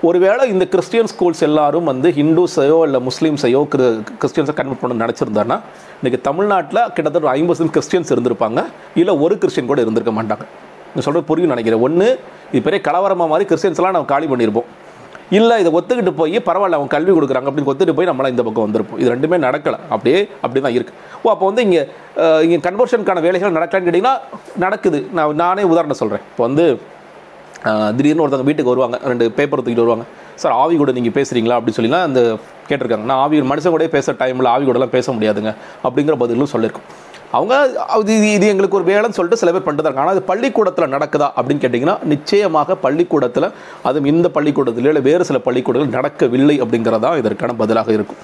ஒருவேளை 0.08 0.42
இந்த 0.54 0.64
கிறிஸ்டியன் 0.72 1.10
ஸ்கூல்ஸ் 1.14 1.46
எல்லாரும் 1.50 1.88
வந்து 1.92 2.08
ஹிந்துஸையோ 2.20 2.78
இல்லை 2.88 2.98
முஸ்லீம்ஸையோ 3.08 3.60
கிற 3.72 3.82
கிறிஸ்டியன்ஸை 4.22 4.54
கன்வெர்ட் 4.58 4.82
பண்ண 4.82 5.00
நினச்சிருந்தாங்கன்னா 5.06 5.58
இன்றைக்கி 6.00 6.20
தமிழ்நாட்டில் 6.28 6.84
கிட்டத்தட்ட 6.96 7.26
ஒரு 7.26 7.34
ஐம்பது 7.38 7.72
கிறிஸ்டியன்ஸ் 7.76 8.12
இருந்திருப்பாங்க. 8.16 8.62
இல்லை 9.02 9.14
ஒரு 9.26 9.36
கிறிஸ்டியன் 9.42 9.72
கூட 9.72 9.80
இருந்திருக்க 9.86 10.14
மாட்டாங்க. 10.20 10.46
நான் 10.96 11.06
சொல்கிறது 11.06 11.28
புரியும் 11.30 11.54
நினைக்கிறேன். 11.54 11.84
ஒன்று 11.86 12.08
இது 12.54 12.64
பெரிய 12.66 12.80
கலவரமாக 12.88 13.30
மாதிரி 13.34 13.46
கிறிஸ்டியன்ஸ்லாம் 13.52 13.96
நம்ம 13.98 14.10
காலி 14.14 14.28
பண்ணியிருப்போம் 14.32 14.68
இல்லை 15.36 15.54
இதை 15.60 15.70
ஒத்துக்கிட்டு 15.78 16.12
போய் 16.18 16.36
பரவாயில்ல 16.48 16.76
அவங்க 16.78 16.90
கல்வி 16.96 17.12
கொடுக்குறாங்க 17.14 17.48
அப்படின்னு 17.50 17.70
ஒத்துட்டு 17.70 17.94
போய் 17.98 18.08
நம்மளாம் 18.10 18.32
இந்த 18.34 18.42
பக்கம் 18.48 18.64
வந்திருப்போம். 18.66 18.98
இது 19.02 19.08
ரெண்டுமே 19.14 19.36
நடக்கலை. 19.46 19.78
அப்படியே 19.94 20.18
அப்படி 20.44 20.60
தான் 20.66 20.76
இருக்குது 20.76 20.98
ஓ 21.22 21.30
அப்போ 21.32 21.46
வந்து 21.50 21.62
இங்கே 21.66 21.80
இங்கே 22.46 22.58
கன்வர்ஷனுக்கான 22.66 23.22
வேலைகள் 23.24 23.56
நடக்கலான்னு 23.56 23.86
கேட்டிங்கன்னா 23.88 24.14
நடக்குது. 24.64 25.00
நான் 25.18 25.40
நானே 25.44 25.64
உதாரணம் 25.72 26.00
சொல்கிறேன் 26.02 26.24
இப்போ 26.32 26.44
வந்து 26.48 26.66
திடீர்னு 27.96 28.22
ஒருத்தவங்க 28.24 28.48
வீட்டுக்கு 28.48 28.72
வருவாங்க. 28.72 28.96
ரெண்டு 29.10 29.26
பேப்பர் 29.38 29.62
தூக்கிட்டு 29.62 29.84
வருவாங்க. 29.84 30.06
சார் 30.42 30.54
ஆவி 30.62 30.74
கூட 30.82 30.92
நீங்கள் 30.98 31.16
பேசுகிறீங்களா 31.18 31.56
அப்படின்னு 31.58 31.78
சொல்லிலாம் 31.78 32.06
அந்த 32.08 32.20
கேட்டிருக்காங்க. 32.68 33.06
நான் 33.10 33.20
ஆவி 33.24 33.42
மனுஷன் 33.52 33.74
கூட 33.74 33.88
பேசுகிற 33.96 34.14
டைமில் 34.22 34.52
ஆவி 34.54 34.64
கூடலாம் 34.68 34.94
பேச 34.96 35.12
முடியாதுங்க. 35.16 35.52
அப்படிங்கிற 35.86 36.16
பதிலும் 36.22 36.52
சொல்லியிருக்கோம். 36.54 36.88
அவங்க 37.34 37.54
அது 37.94 38.10
இது 38.16 38.28
இது 38.36 38.46
எங்களுக்கு 38.52 38.78
ஒரு 38.78 38.86
வேலைன்னு 38.90 39.16
சொல்லிட்டு 39.16 39.40
சில 39.40 39.52
பேர் 39.54 39.64
பண்ணிட்டு 39.66 40.00
ஆனால் 40.02 40.14
அது 40.14 40.22
பள்ளிக்கூடத்தில் 40.30 40.92
நடக்குதா 40.94 41.28
அப்படின்னு 41.38 41.62
கேட்டிங்கன்னா 41.64 41.96
நிச்சயமாக 42.12 42.76
பள்ளிக்கூடத்தில் 42.84 43.48
அதுவும் 43.88 44.10
இந்த 44.12 44.28
பள்ளிக்கூடத்தில் 44.36 44.88
இல்லை 44.90 45.02
வேறு 45.10 45.28
சில 45.30 45.38
பள்ளிக்கூடங்கள் 45.46 45.96
நடக்கவில்லை 45.96 46.56
அப்படிங்கிறதா 46.64 47.10
இதற்கான 47.22 47.56
பதிலாக 47.62 47.90
இருக்கும். 47.98 48.20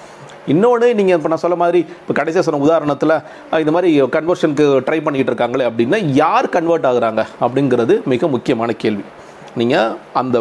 இன்னொன்று 0.52 0.87
நீங்கள் 0.99 1.16
இப்போ 1.16 1.28
நான் 1.32 1.42
சொல்ல 1.42 1.56
மாதிரி 1.62 1.80
இப்போ 2.02 2.14
கடைசியாக 2.18 2.44
சொன்ன 2.47 2.62
உதாரணத்தில் 2.66 3.16
இந்த 3.64 3.75
மாதிரி 3.75 3.90
கன்வர்ஷனுக்கு 4.16 4.66
ட்ரை 4.87 4.99
பண்ணிக்கிட்டு 5.02 5.32
இருக்காங்களே 5.32 5.66
அப்படின்னா 5.71 6.00
யார் 6.23 6.52
கன்வெர்ட் 6.56 6.88
ஆகுறாங்க 6.90 7.25
அப்படிங்கிறது 7.44 7.97
மிக 8.12 8.28
முக்கியமான 8.37 8.73
கேள்வி. 8.85 9.04
நீங்கள் 9.61 9.92
அந்த 10.21 10.38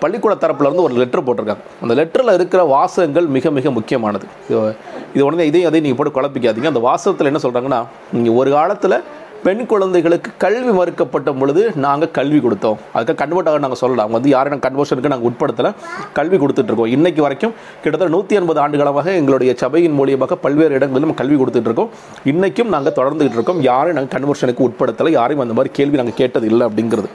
பள்ளிக்கூட 0.00 0.34
தரப்புலேருந்து 0.34 0.74
ஒரு 0.74 0.94
லெட்டர் 0.94 1.24
போட்டிருக்காங்க. 1.24 1.56
அந்த 1.82 1.94
லெட்டரில் 1.94 2.32
இருக்கிற 2.32 2.64
வாசகங்கள் 2.64 3.26
மிக 3.26 3.50
மிக 3.50 3.70
முக்கியமானது. 3.70 4.26
இது- 4.50 5.20
உடனே 5.20 5.46
இதையும் 5.46 5.70
அதையும் 5.70 5.96
நீங்கள் 5.96 6.12
போட்டு 6.12 6.20
குழப்பிக்காதீங்க. 6.20 6.66
அந்த 6.66 6.78
வாசகத்தில் 6.78 7.26
என்ன 7.26 7.38
சொல்கிறாங்கன்னா 7.42 7.86
நீங்கள் 8.12 8.34
ஒரு 8.34 8.50
காலத்தில் 8.50 9.00
பெண் 9.42 9.66
குழந்தைகளுக்கு 9.66 10.30
கல்வி 10.38 10.78
மறுக்கப்பட்ட 10.78 11.38
பொழுது 11.38 11.72
நாங்கள் 11.74 12.10
கல்வி 12.10 12.38
கொடுத்தோம். 12.38 12.76
அதுக்கு 12.92 13.14
கன்வெர்ட் 13.14 13.48
ஆக 13.48 13.58
நாங்கள் 13.58 13.78
சொல்லலாம் 13.78 14.12
அவங்க 14.12 14.28
வந்து 14.28 14.28
யாரும் 14.28 14.60
கன்வர்ஷனுக்கு 14.60 15.06
நாங்கள் 15.06 15.30
உட்படுத்தலை. 15.30 15.72
கல்வி 16.12 16.36
கொடுத்துட்ருக்கோம் 16.36 16.86
இன்றைக்கு 16.86 17.22
வரைக்கும் 17.22 17.52
கிட்டத்தட்ட 17.82 18.16
நூற்றி 18.16 18.36
எண்பது 18.36 18.68
ஆண்டுகளமாக 18.68 19.04
எங்களுடைய 19.04 19.54
சபையின் 19.56 19.98
மூலியமாக 19.98 20.32
பல்வேறு 20.32 20.74
இடங்களில் 20.74 21.06
நம்ம 21.06 21.14
கல்வி 21.14 21.42
கொடுத்துட்ருக்கோம் 21.42 21.88
இன்றைக்கும் 22.24 22.68
நாங்கள் 22.68 22.92
தொடர்ந்துகிட்டு 22.92 23.32
இருக்கோம். 23.32 23.62
யாரும் 23.62 23.94
நாங்கள் 23.94 24.20
கன்வர்ஷனுக்கு 24.20 24.70
உட்படுத்தலை. 24.70 25.10
யாரையும் 25.10 25.40
அந்த 25.40 25.54
மாதிரி 25.54 25.74
கேள்வி 25.74 25.96
நாங்கள் 25.96 26.14
கேட்டது 26.14 26.46
இல்லை 26.46 26.66
அப்படிங்கிறது. 26.66 27.06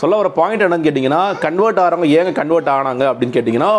சொல்ல 0.00 0.16
வர 0.20 0.28
பாயிண்ட் 0.38 0.62
என்னன்னு 0.64 0.86
கேட்டிங்கன்னா 0.86 1.22
கன்வெர்ட் 1.44 1.80
ஆகிறவங்க 1.84 2.08
ஏங்க 2.18 2.32
கன்வெர்ட் 2.40 2.70
ஆனாங்க 2.74 3.04
அப்படின்னு 3.10 3.34
கேட்டிங்கன்னா 3.36 3.72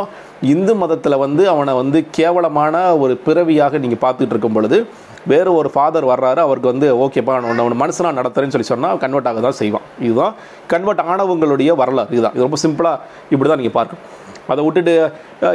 இந்து 0.53 0.73
மதத்தில் 0.81 1.21
வந்து 1.25 1.43
அவனை 1.53 1.73
வந்து 1.81 1.99
கேவலமான 2.17 2.75
ஒரு 3.03 3.13
பிறவியாக 3.27 3.79
நீங்கள் 3.85 4.03
பார்த்துட்டு 4.03 4.33
இருக்கும் 4.35 4.57
பொழுது 4.57 4.79
வேறு 5.31 5.49
ஒரு 5.59 5.69
ஃபாதர் 5.73 6.05
வர்றாரு 6.11 6.39
அவருக்கு 6.45 6.71
வந்து 6.73 6.87
ஓகேப்பா 7.03 7.33
நான் 7.45 7.63
அவனை 7.63 7.77
மனுஷனாக 7.81 8.17
நடத்துறேன்னு 8.19 8.53
சொல்லி 8.55 8.69
சொன்னால் 8.71 9.01
கன்வெர்ட் 9.03 9.29
ஆக 9.31 9.41
தான் 9.47 9.57
செய்வான். 9.59 9.85
இதுதான் 10.07 10.33
கன்வெர்ட் 10.73 11.03
ஆனவங்களுடைய 11.11 11.71
வரலாறு. 11.81 12.09
இதுதான். 12.15 12.35
இது 12.37 12.45
ரொம்ப 12.47 12.59
சிம்பிளாக 12.65 12.97
இப்படி 13.33 13.49
தான் 13.51 13.61
நீங்கள் 13.61 13.77
பார்க்கணும். 13.79 14.05
அதை 14.51 14.61
விட்டுட்டு 14.65 14.93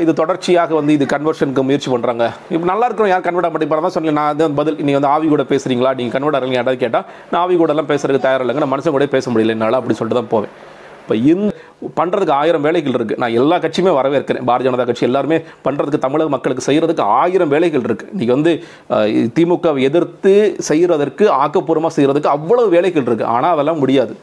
இது 0.05 0.13
தொடர்ச்சியாக 0.21 0.75
வந்து 0.81 0.93
இது 0.99 1.07
கன்வர்ஷனுக்கு 1.15 1.67
முயற்சி 1.69 1.91
பண்ணுறாங்க 1.95 2.25
இப்போ 2.55 2.67
நல்லா 2.73 2.87
இருக்கிறோம் 2.89 3.13
யார் 3.13 3.27
கன்வெர்ட் 3.29 3.53
பண்ணி 3.55 3.69
தான் 3.87 3.97
சொல்லி 3.97 4.17
நான் 4.21 4.31
வந்து 4.33 4.49
பதில். 4.61 4.79
நீங்கள் 4.87 5.01
வந்து 5.01 5.13
ஆவி 5.15 5.29
கூட 5.35 5.45
பேசுகிறீங்களா 5.53 5.93
நீங்கள் 5.99 6.17
கன்வெர்ட் 6.17 6.39
ஆகிறீங்க 6.39 6.59
யாராவது 6.61 6.81
கேட்டால் 6.85 7.07
நான் 7.33 7.43
ஆவி 7.43 7.57
கூடலாம் 7.61 7.91
பேசுறதுக்கு 7.93 8.27
தயார் 8.29 8.45
இல்லைங்க. 8.45 8.63
நான் 8.65 8.75
மனுஷன் 8.75 8.97
கூட 8.97 9.09
பேச 9.19 9.31
முடியல 9.35 9.57
என்னால் 9.57 9.79
அப்படின்னு 9.81 10.01
சொல்லிட்டு 10.01 10.21
தான் 10.21 10.33
போவேன். 10.35 10.55
இப்போ 11.03 11.17
இந்த 11.33 11.51
பண்ணுறதுக்கு 11.99 12.35
ஆயிரம் 12.39 12.65
வேலைகள் 12.67 12.95
இருக்குது 12.99 13.21
நான் 13.23 13.35
எல்லா 13.41 13.57
கட்சியுமே 13.65 13.93
வரவேற்கிறேன். 13.99 14.45
பாரதிய 14.49 14.67
ஜனதா 14.69 14.87
கட்சி 14.89 15.05
எல்லாருமே 15.09 15.37
பண்ணுறதுக்கு 15.67 16.01
தமிழக 16.05 16.31
மக்களுக்கு 16.35 16.65
செய்கிறதுக்கு 16.69 17.05
ஆயிரம் 17.21 17.53
வேலைகள் 17.55 17.85
இருக்குது 17.89 18.11
இன்றைக்கி 18.15 18.33
வந்து 18.37 18.53
திமுகவை 19.37 19.83
எதிர்த்து 19.89 20.33
செய்கிறதற்கு 20.69 21.27
ஆக்கப்பூர்வமாக 21.43 21.95
செய்கிறதுக்கு 21.99 22.33
அவ்வளவு 22.37 22.75
வேலைகள் 22.77 23.07
இருக்குது 23.09 23.31
ஆனால் 23.35 23.55
அதெல்லாம் 23.57 23.81
முடியாது. 23.83 24.15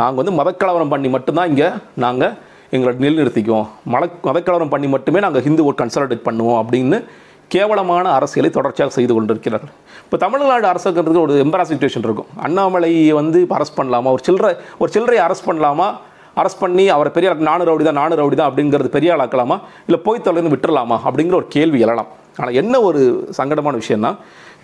நாங்கள் 0.00 0.20
வந்து 0.22 0.34
மதக்கலவரம் 0.40 0.92
பண்ணி 0.94 1.10
மட்டும்தான் 1.16 1.50
இங்கே 1.52 1.68
நாங்கள் 2.04 2.34
எங்களை 2.80 2.96
நிலைநிறுத்திக்குவோம். 2.98 3.66
மல 3.92 4.10
மதக்கலவரம் 4.24 4.68
பண்ணி 4.68 4.86
மட்டுமே 4.86 5.20
நாங்கள் 5.20 5.42
ஹிந்து 5.42 5.72
ஓட் 5.72 5.74
கன்சல்டேட் 5.74 6.20
பண்ணுவோம் 6.24 6.64
அப்படின்னு 6.64 7.04
கேவலமான 7.48 8.10
அரசியலை 8.10 8.52
தொடர்ச்சியாக 8.52 8.94
செய்து 8.94 9.14
கொண்டிருக்கிறார்கள். 9.14 9.70
இப்போ 10.04 10.16
தமிழ்நாடு 10.16 10.68
அரசுங்கிறது 10.68 11.20
ஒரு 11.20 11.34
எம்பரா 11.34 11.62
சுச்சுவேஷன் 11.62 11.98
இருக்கும். 11.98 12.26
அண்ணாமலையை 12.42 13.12
வந்து 13.12 13.46
அரெஸ்ட் 13.50 13.76
பண்ணலாமா? 13.76 14.04
ஒரு 14.04 14.18
சில்லறை 14.22 14.56
ஒரு 14.78 14.92
சில்லறையை 14.94 15.30
அரெஸ்ட் 15.30 15.46
பண்ணலாமா? 15.46 15.92
அரெஸ்ட் 16.36 16.60
பண்ணி 16.60 16.88
அவரை 16.88 17.12
பெரிய 17.12 17.34
ஆளா- 17.34 17.36
நானு 17.36 17.64
ரவுடி 17.64 17.82
தான் 17.82 17.94
நானு 17.94 18.14
ரவுடி 18.14 18.34
தான் 18.34 18.52
அப்படிங்கிறது 18.52 18.84
பெரிய 18.84 19.16
ஆளாக்கலாமா? 19.16 19.60
இல்லை 19.86 20.02
போய் 20.02 20.20
தொலைன்னு 20.24 20.52
விட்டுறலாமா? 20.52 20.98
அப்படிங்கிற 21.04 21.34
ஒரு 21.34 21.46
கேள்வி 21.48 21.84
எழலாம். 21.84 22.06
ஆனால் 22.36 22.54
என்ன 22.54 22.80
ஒரு 22.80 23.28
சங்கடமான 23.42 23.80
விஷயம்னா 23.80 24.16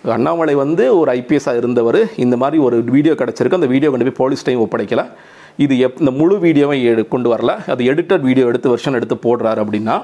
அண்ணாமலை 0.05 0.55
வந்து 0.55 0.99
ஒரு 0.99 1.13
ஐபிஎஸ்ஸாக 1.13 1.57
இருந்தவர். 1.57 2.11
இந்த 2.17 2.37
மாதிரி 2.37 2.63
ஒரு 2.63 2.83
வீடியோ 2.83 3.15
கிடச்சிருக்கு. 3.15 3.55
அந்த 3.55 3.67
வீடியோ 3.67 3.91
கொண்டு 3.91 4.05
போய் 4.05 4.15
போலீஸ் 4.15 4.51
ஒப்படைக்கலை. 4.51 5.13
இது 5.57 5.79
எப் 5.79 5.97
இந்த 5.99 6.11
முழு 6.11 6.39
வீடியோவை 6.39 6.91
எடு- 6.91 7.09
கொண்டு 7.09 7.35
வரல. 7.35 7.71
அது 7.71 7.85
எடிட்டட் 7.85 8.21
வீடியோ 8.21 8.47
எடுத்து 8.47 8.77
வெர்ஷன் 8.77 8.93
எடுத்து 8.93 9.15
போடுறாரு 9.15 9.63
அப்படின்னா 9.65 10.03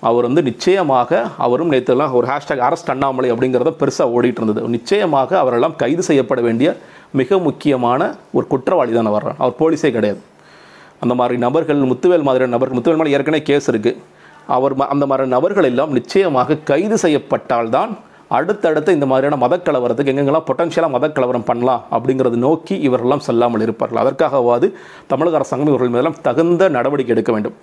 அவர் 0.00 0.22
வந்து 0.22 0.42
நிச்சயமாக 0.42 1.28
அவரும் 1.38 1.72
நேற்றுலாம் 1.72 2.12
ஒரு 2.12 2.26
ஹேஷ்டாக் 2.26 2.72
அரஸ்ட் 2.72 2.90
அண்ணாமலை 2.90 3.32
அப்படிங்கிறத 3.32 3.74
பெருசாக 3.80 4.12
ஓடிட்டு 4.14 4.40
இருந்தது. 4.42 4.68
நிச்சயமாக 4.68 5.38
அவரெல்லாம் 5.38 5.76
கைது 5.76 6.02
செய்யப்பட 6.02 6.40
வேண்டிய 6.40 6.76
மிக 7.12 7.38
முக்கியமான 7.38 8.14
ஒரு 8.32 8.46
குற்றவாளி 8.46 8.92
தானே 8.92 9.08
வர்றார் 9.08 9.34
அவர் 9.38 9.54
போலீஸே 9.58 9.90
கிடையாது. 9.90 10.20
அந்த 11.00 11.14
மாதிரி 11.14 11.38
நபர்கள் 11.38 11.76
முத்துவேல் 11.76 12.22
மாதிரியான 12.22 12.46
நபர்கள் 12.46 12.78
முத்துவேல் 12.78 12.98
மேலே 12.98 13.10
ஏற்கனவே 13.10 13.42
கேஸ் 13.42 13.70
இருக்குது 13.70 13.96
அவர் 14.46 14.74
ம- 14.74 14.86
அந்த 14.86 15.06
மாதிரி 15.06 15.28
நபர்கள் 15.28 15.64
எல்லாம் 15.64 15.92
நிச்சயமாக 15.92 16.56
கைது 16.56 16.94
செய்யப்பட்டால்தான் 17.02 17.88
அடுத்தடுத்து 18.30 18.92
இந்த 18.92 19.06
மாதிரியான 19.06 19.36
மதக்கலவரத்துக்கு 19.42 20.12
எங்கெங்கெல்லாம் 20.12 20.46
பொட்டன்ஷியலாக 20.48 20.90
மதக்கலவரம் 20.94 21.46
பண்ணலாம் 21.50 21.82
அப்படிங்கிறது 21.96 22.36
நோக்கி 22.36 22.74
இவரெல்லாம் 22.88 23.22
செல்லாமல் 23.26 23.60
இருப்பார்கள். 23.60 24.00
அதற்காகவாது 24.04 24.68
தமிழக 25.12 25.36
அரசாங்கம் 25.36 25.70
இவர்கள் 25.72 25.88
மீதெல்லாம் 25.88 26.20
தகுந்த 26.22 26.68
நடவடிக்கை 26.68 27.14
எடுக்க 27.16 27.32
வேண்டும். 27.32 27.56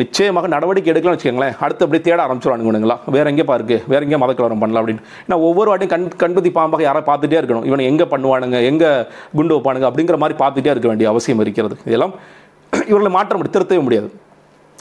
நிச்சயமாக 0.00 0.48
நடவடிக்கை 0.54 0.90
எடுக்கலாம்னு 0.92 1.16
வச்சுக்கோங்களேன். 1.16 1.56
அடுத்து 1.64 1.84
அப்படி 1.86 2.02
தேட 2.02 2.26
ஆரம்பிச்சிருவானுங்களா 2.26 2.96
வேற 3.16 3.30
எங்கே 3.32 3.44
பாருக்கு. 3.50 3.82
வேற 3.92 4.00
எங்கே 4.06 4.20
மதக்கலவரம் 4.24 4.62
பண்ணலாம் 4.62 4.82
அப்படின்னு. 4.82 5.02
ஏன்னா 5.26 5.38
ஒவ்வொரு 5.48 5.70
வாட்டியும் 5.70 5.92
கண் 5.94 6.08
கண்பதி 6.22 6.50
பாம்பாக 6.50 6.82
யாரை 6.82 7.02
பார்த்துட்டே 7.10 7.38
இருக்கணும். 7.40 7.64
இவனை 7.64 7.86
எங்கே 7.86 8.04
பண்ணுவானுங்க? 8.04 8.64
எங்கே 8.70 8.90
குண்டு 9.32 9.56
வைப்பானுங்க? 9.56 9.88
அப்படிங்கிற 9.90 10.16
மாதிரி 10.16 10.38
பார்த்துட்டே 10.44 10.72
இருக்க 10.74 10.88
வேண்டிய 10.88 11.08
அவசியம் 11.08 11.40
இருக்கிறது. 11.40 11.76
இதெல்லாம் 11.84 12.14
இவர்களை 12.90 13.12
மாற்ற 13.18 13.36
முடியும் 13.36 13.56
திருத்தவே 13.58 13.82
முடியாது. 13.82 14.12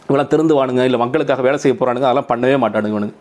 இவெல்லாம் 0.09 0.31
திருந்துவானுங்க. 0.33 0.83
இல்லை 0.83 0.99
மக்களுக்காக 0.99 1.41
வேலை 1.41 1.57
செய்ய 1.57 1.75
போகிறானுங்க 1.75 2.07
அதெல்லாம் 2.09 2.29
பண்ணவே 2.31 2.57
மாட்டானுங்க 2.65 2.95
இவனுங்க. 2.97 3.15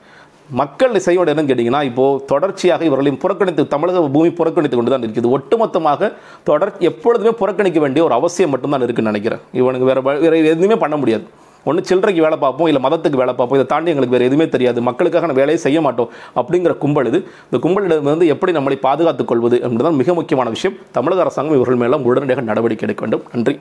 மக்கள் 0.59 0.95
செய்ய 1.05 1.17
வேண்டிய 1.19 1.35
என்னன்னு 1.35 1.51
கேட்டிங்கன்னா 1.51 1.83
இப்போது 1.89 2.23
தொடர்ச்சியாக 2.31 2.85
இவர்களையும் 2.89 3.21
புறக்கணித்து 3.25 3.63
தமிழக 3.75 4.01
பூமி 4.17 4.31
புறக்கணித்து 4.39 4.77
கொண்டு 4.77 4.93
தான் 4.95 5.05
இருக்குது 5.07 5.33
ஒட்டுமொத்தமாக 5.37 6.11
தொடர் 6.49 6.73
எப்பொழுதுமே 6.91 7.33
புறக்கணிக்க 7.43 7.81
வேண்டிய 7.85 8.05
ஒரு 8.09 8.17
அவசியம் 8.21 8.53
மட்டும்தான் 8.55 8.87
இருக்குன்னு 8.87 9.13
நினைக்கிறேன். 9.13 9.45
இவனுக்கு 9.61 9.89
வேறு 9.91 10.03
வேறு 10.25 10.43
எதுவுமே 10.55 10.79
பண்ண 10.85 10.97
முடியாது. 11.03 11.27
ஒன்று 11.69 11.81
சில்லறைக்கு 11.89 12.23
வேலை 12.25 12.37
பார்ப்போம் 12.43 12.69
இல்லை 12.71 12.81
மதத்துக்கு 12.85 13.21
வேலை 13.23 13.33
பார்ப்போம் 13.39 13.59
இதை 13.59 13.67
தாண்டி 13.73 13.91
எங்களுக்கு 13.93 14.17
வேறு 14.17 14.29
எதுவுமே 14.29 14.47
தெரியாது. 14.55 14.79
மக்களுக்காக 14.89 15.27
நான் 15.31 15.41
வேலையை 15.41 15.59
செய்ய 15.65 15.79
மாட்டோம் 15.87 16.13
அப்படிங்கிற 16.41 16.73
கும்பல் 16.85 17.09
இது. 17.11 17.19
இந்த 17.49 17.59
கும்பலிடம் 17.65 18.09
வந்து 18.13 18.29
எப்படி 18.35 18.53
நம்மளை 18.59 18.79
பாதுகாத்துக் 18.87 19.31
கொள்வது 19.33 19.57
என்பதுதான் 19.67 19.99
மிக 20.03 20.15
முக்கியமான 20.21 20.51
விஷயம். 20.57 20.79
தமிழக 20.99 21.25
அரசாங்கம் 21.27 21.59
இவர்கள் 21.59 21.83
மேலும் 21.85 22.07
உடனடியாக 22.11 22.49
நடவடிக்கை 22.51 22.87
எடுக்க 22.89 23.05
வேண்டும். 23.07 23.27
நன்றி 23.35 23.55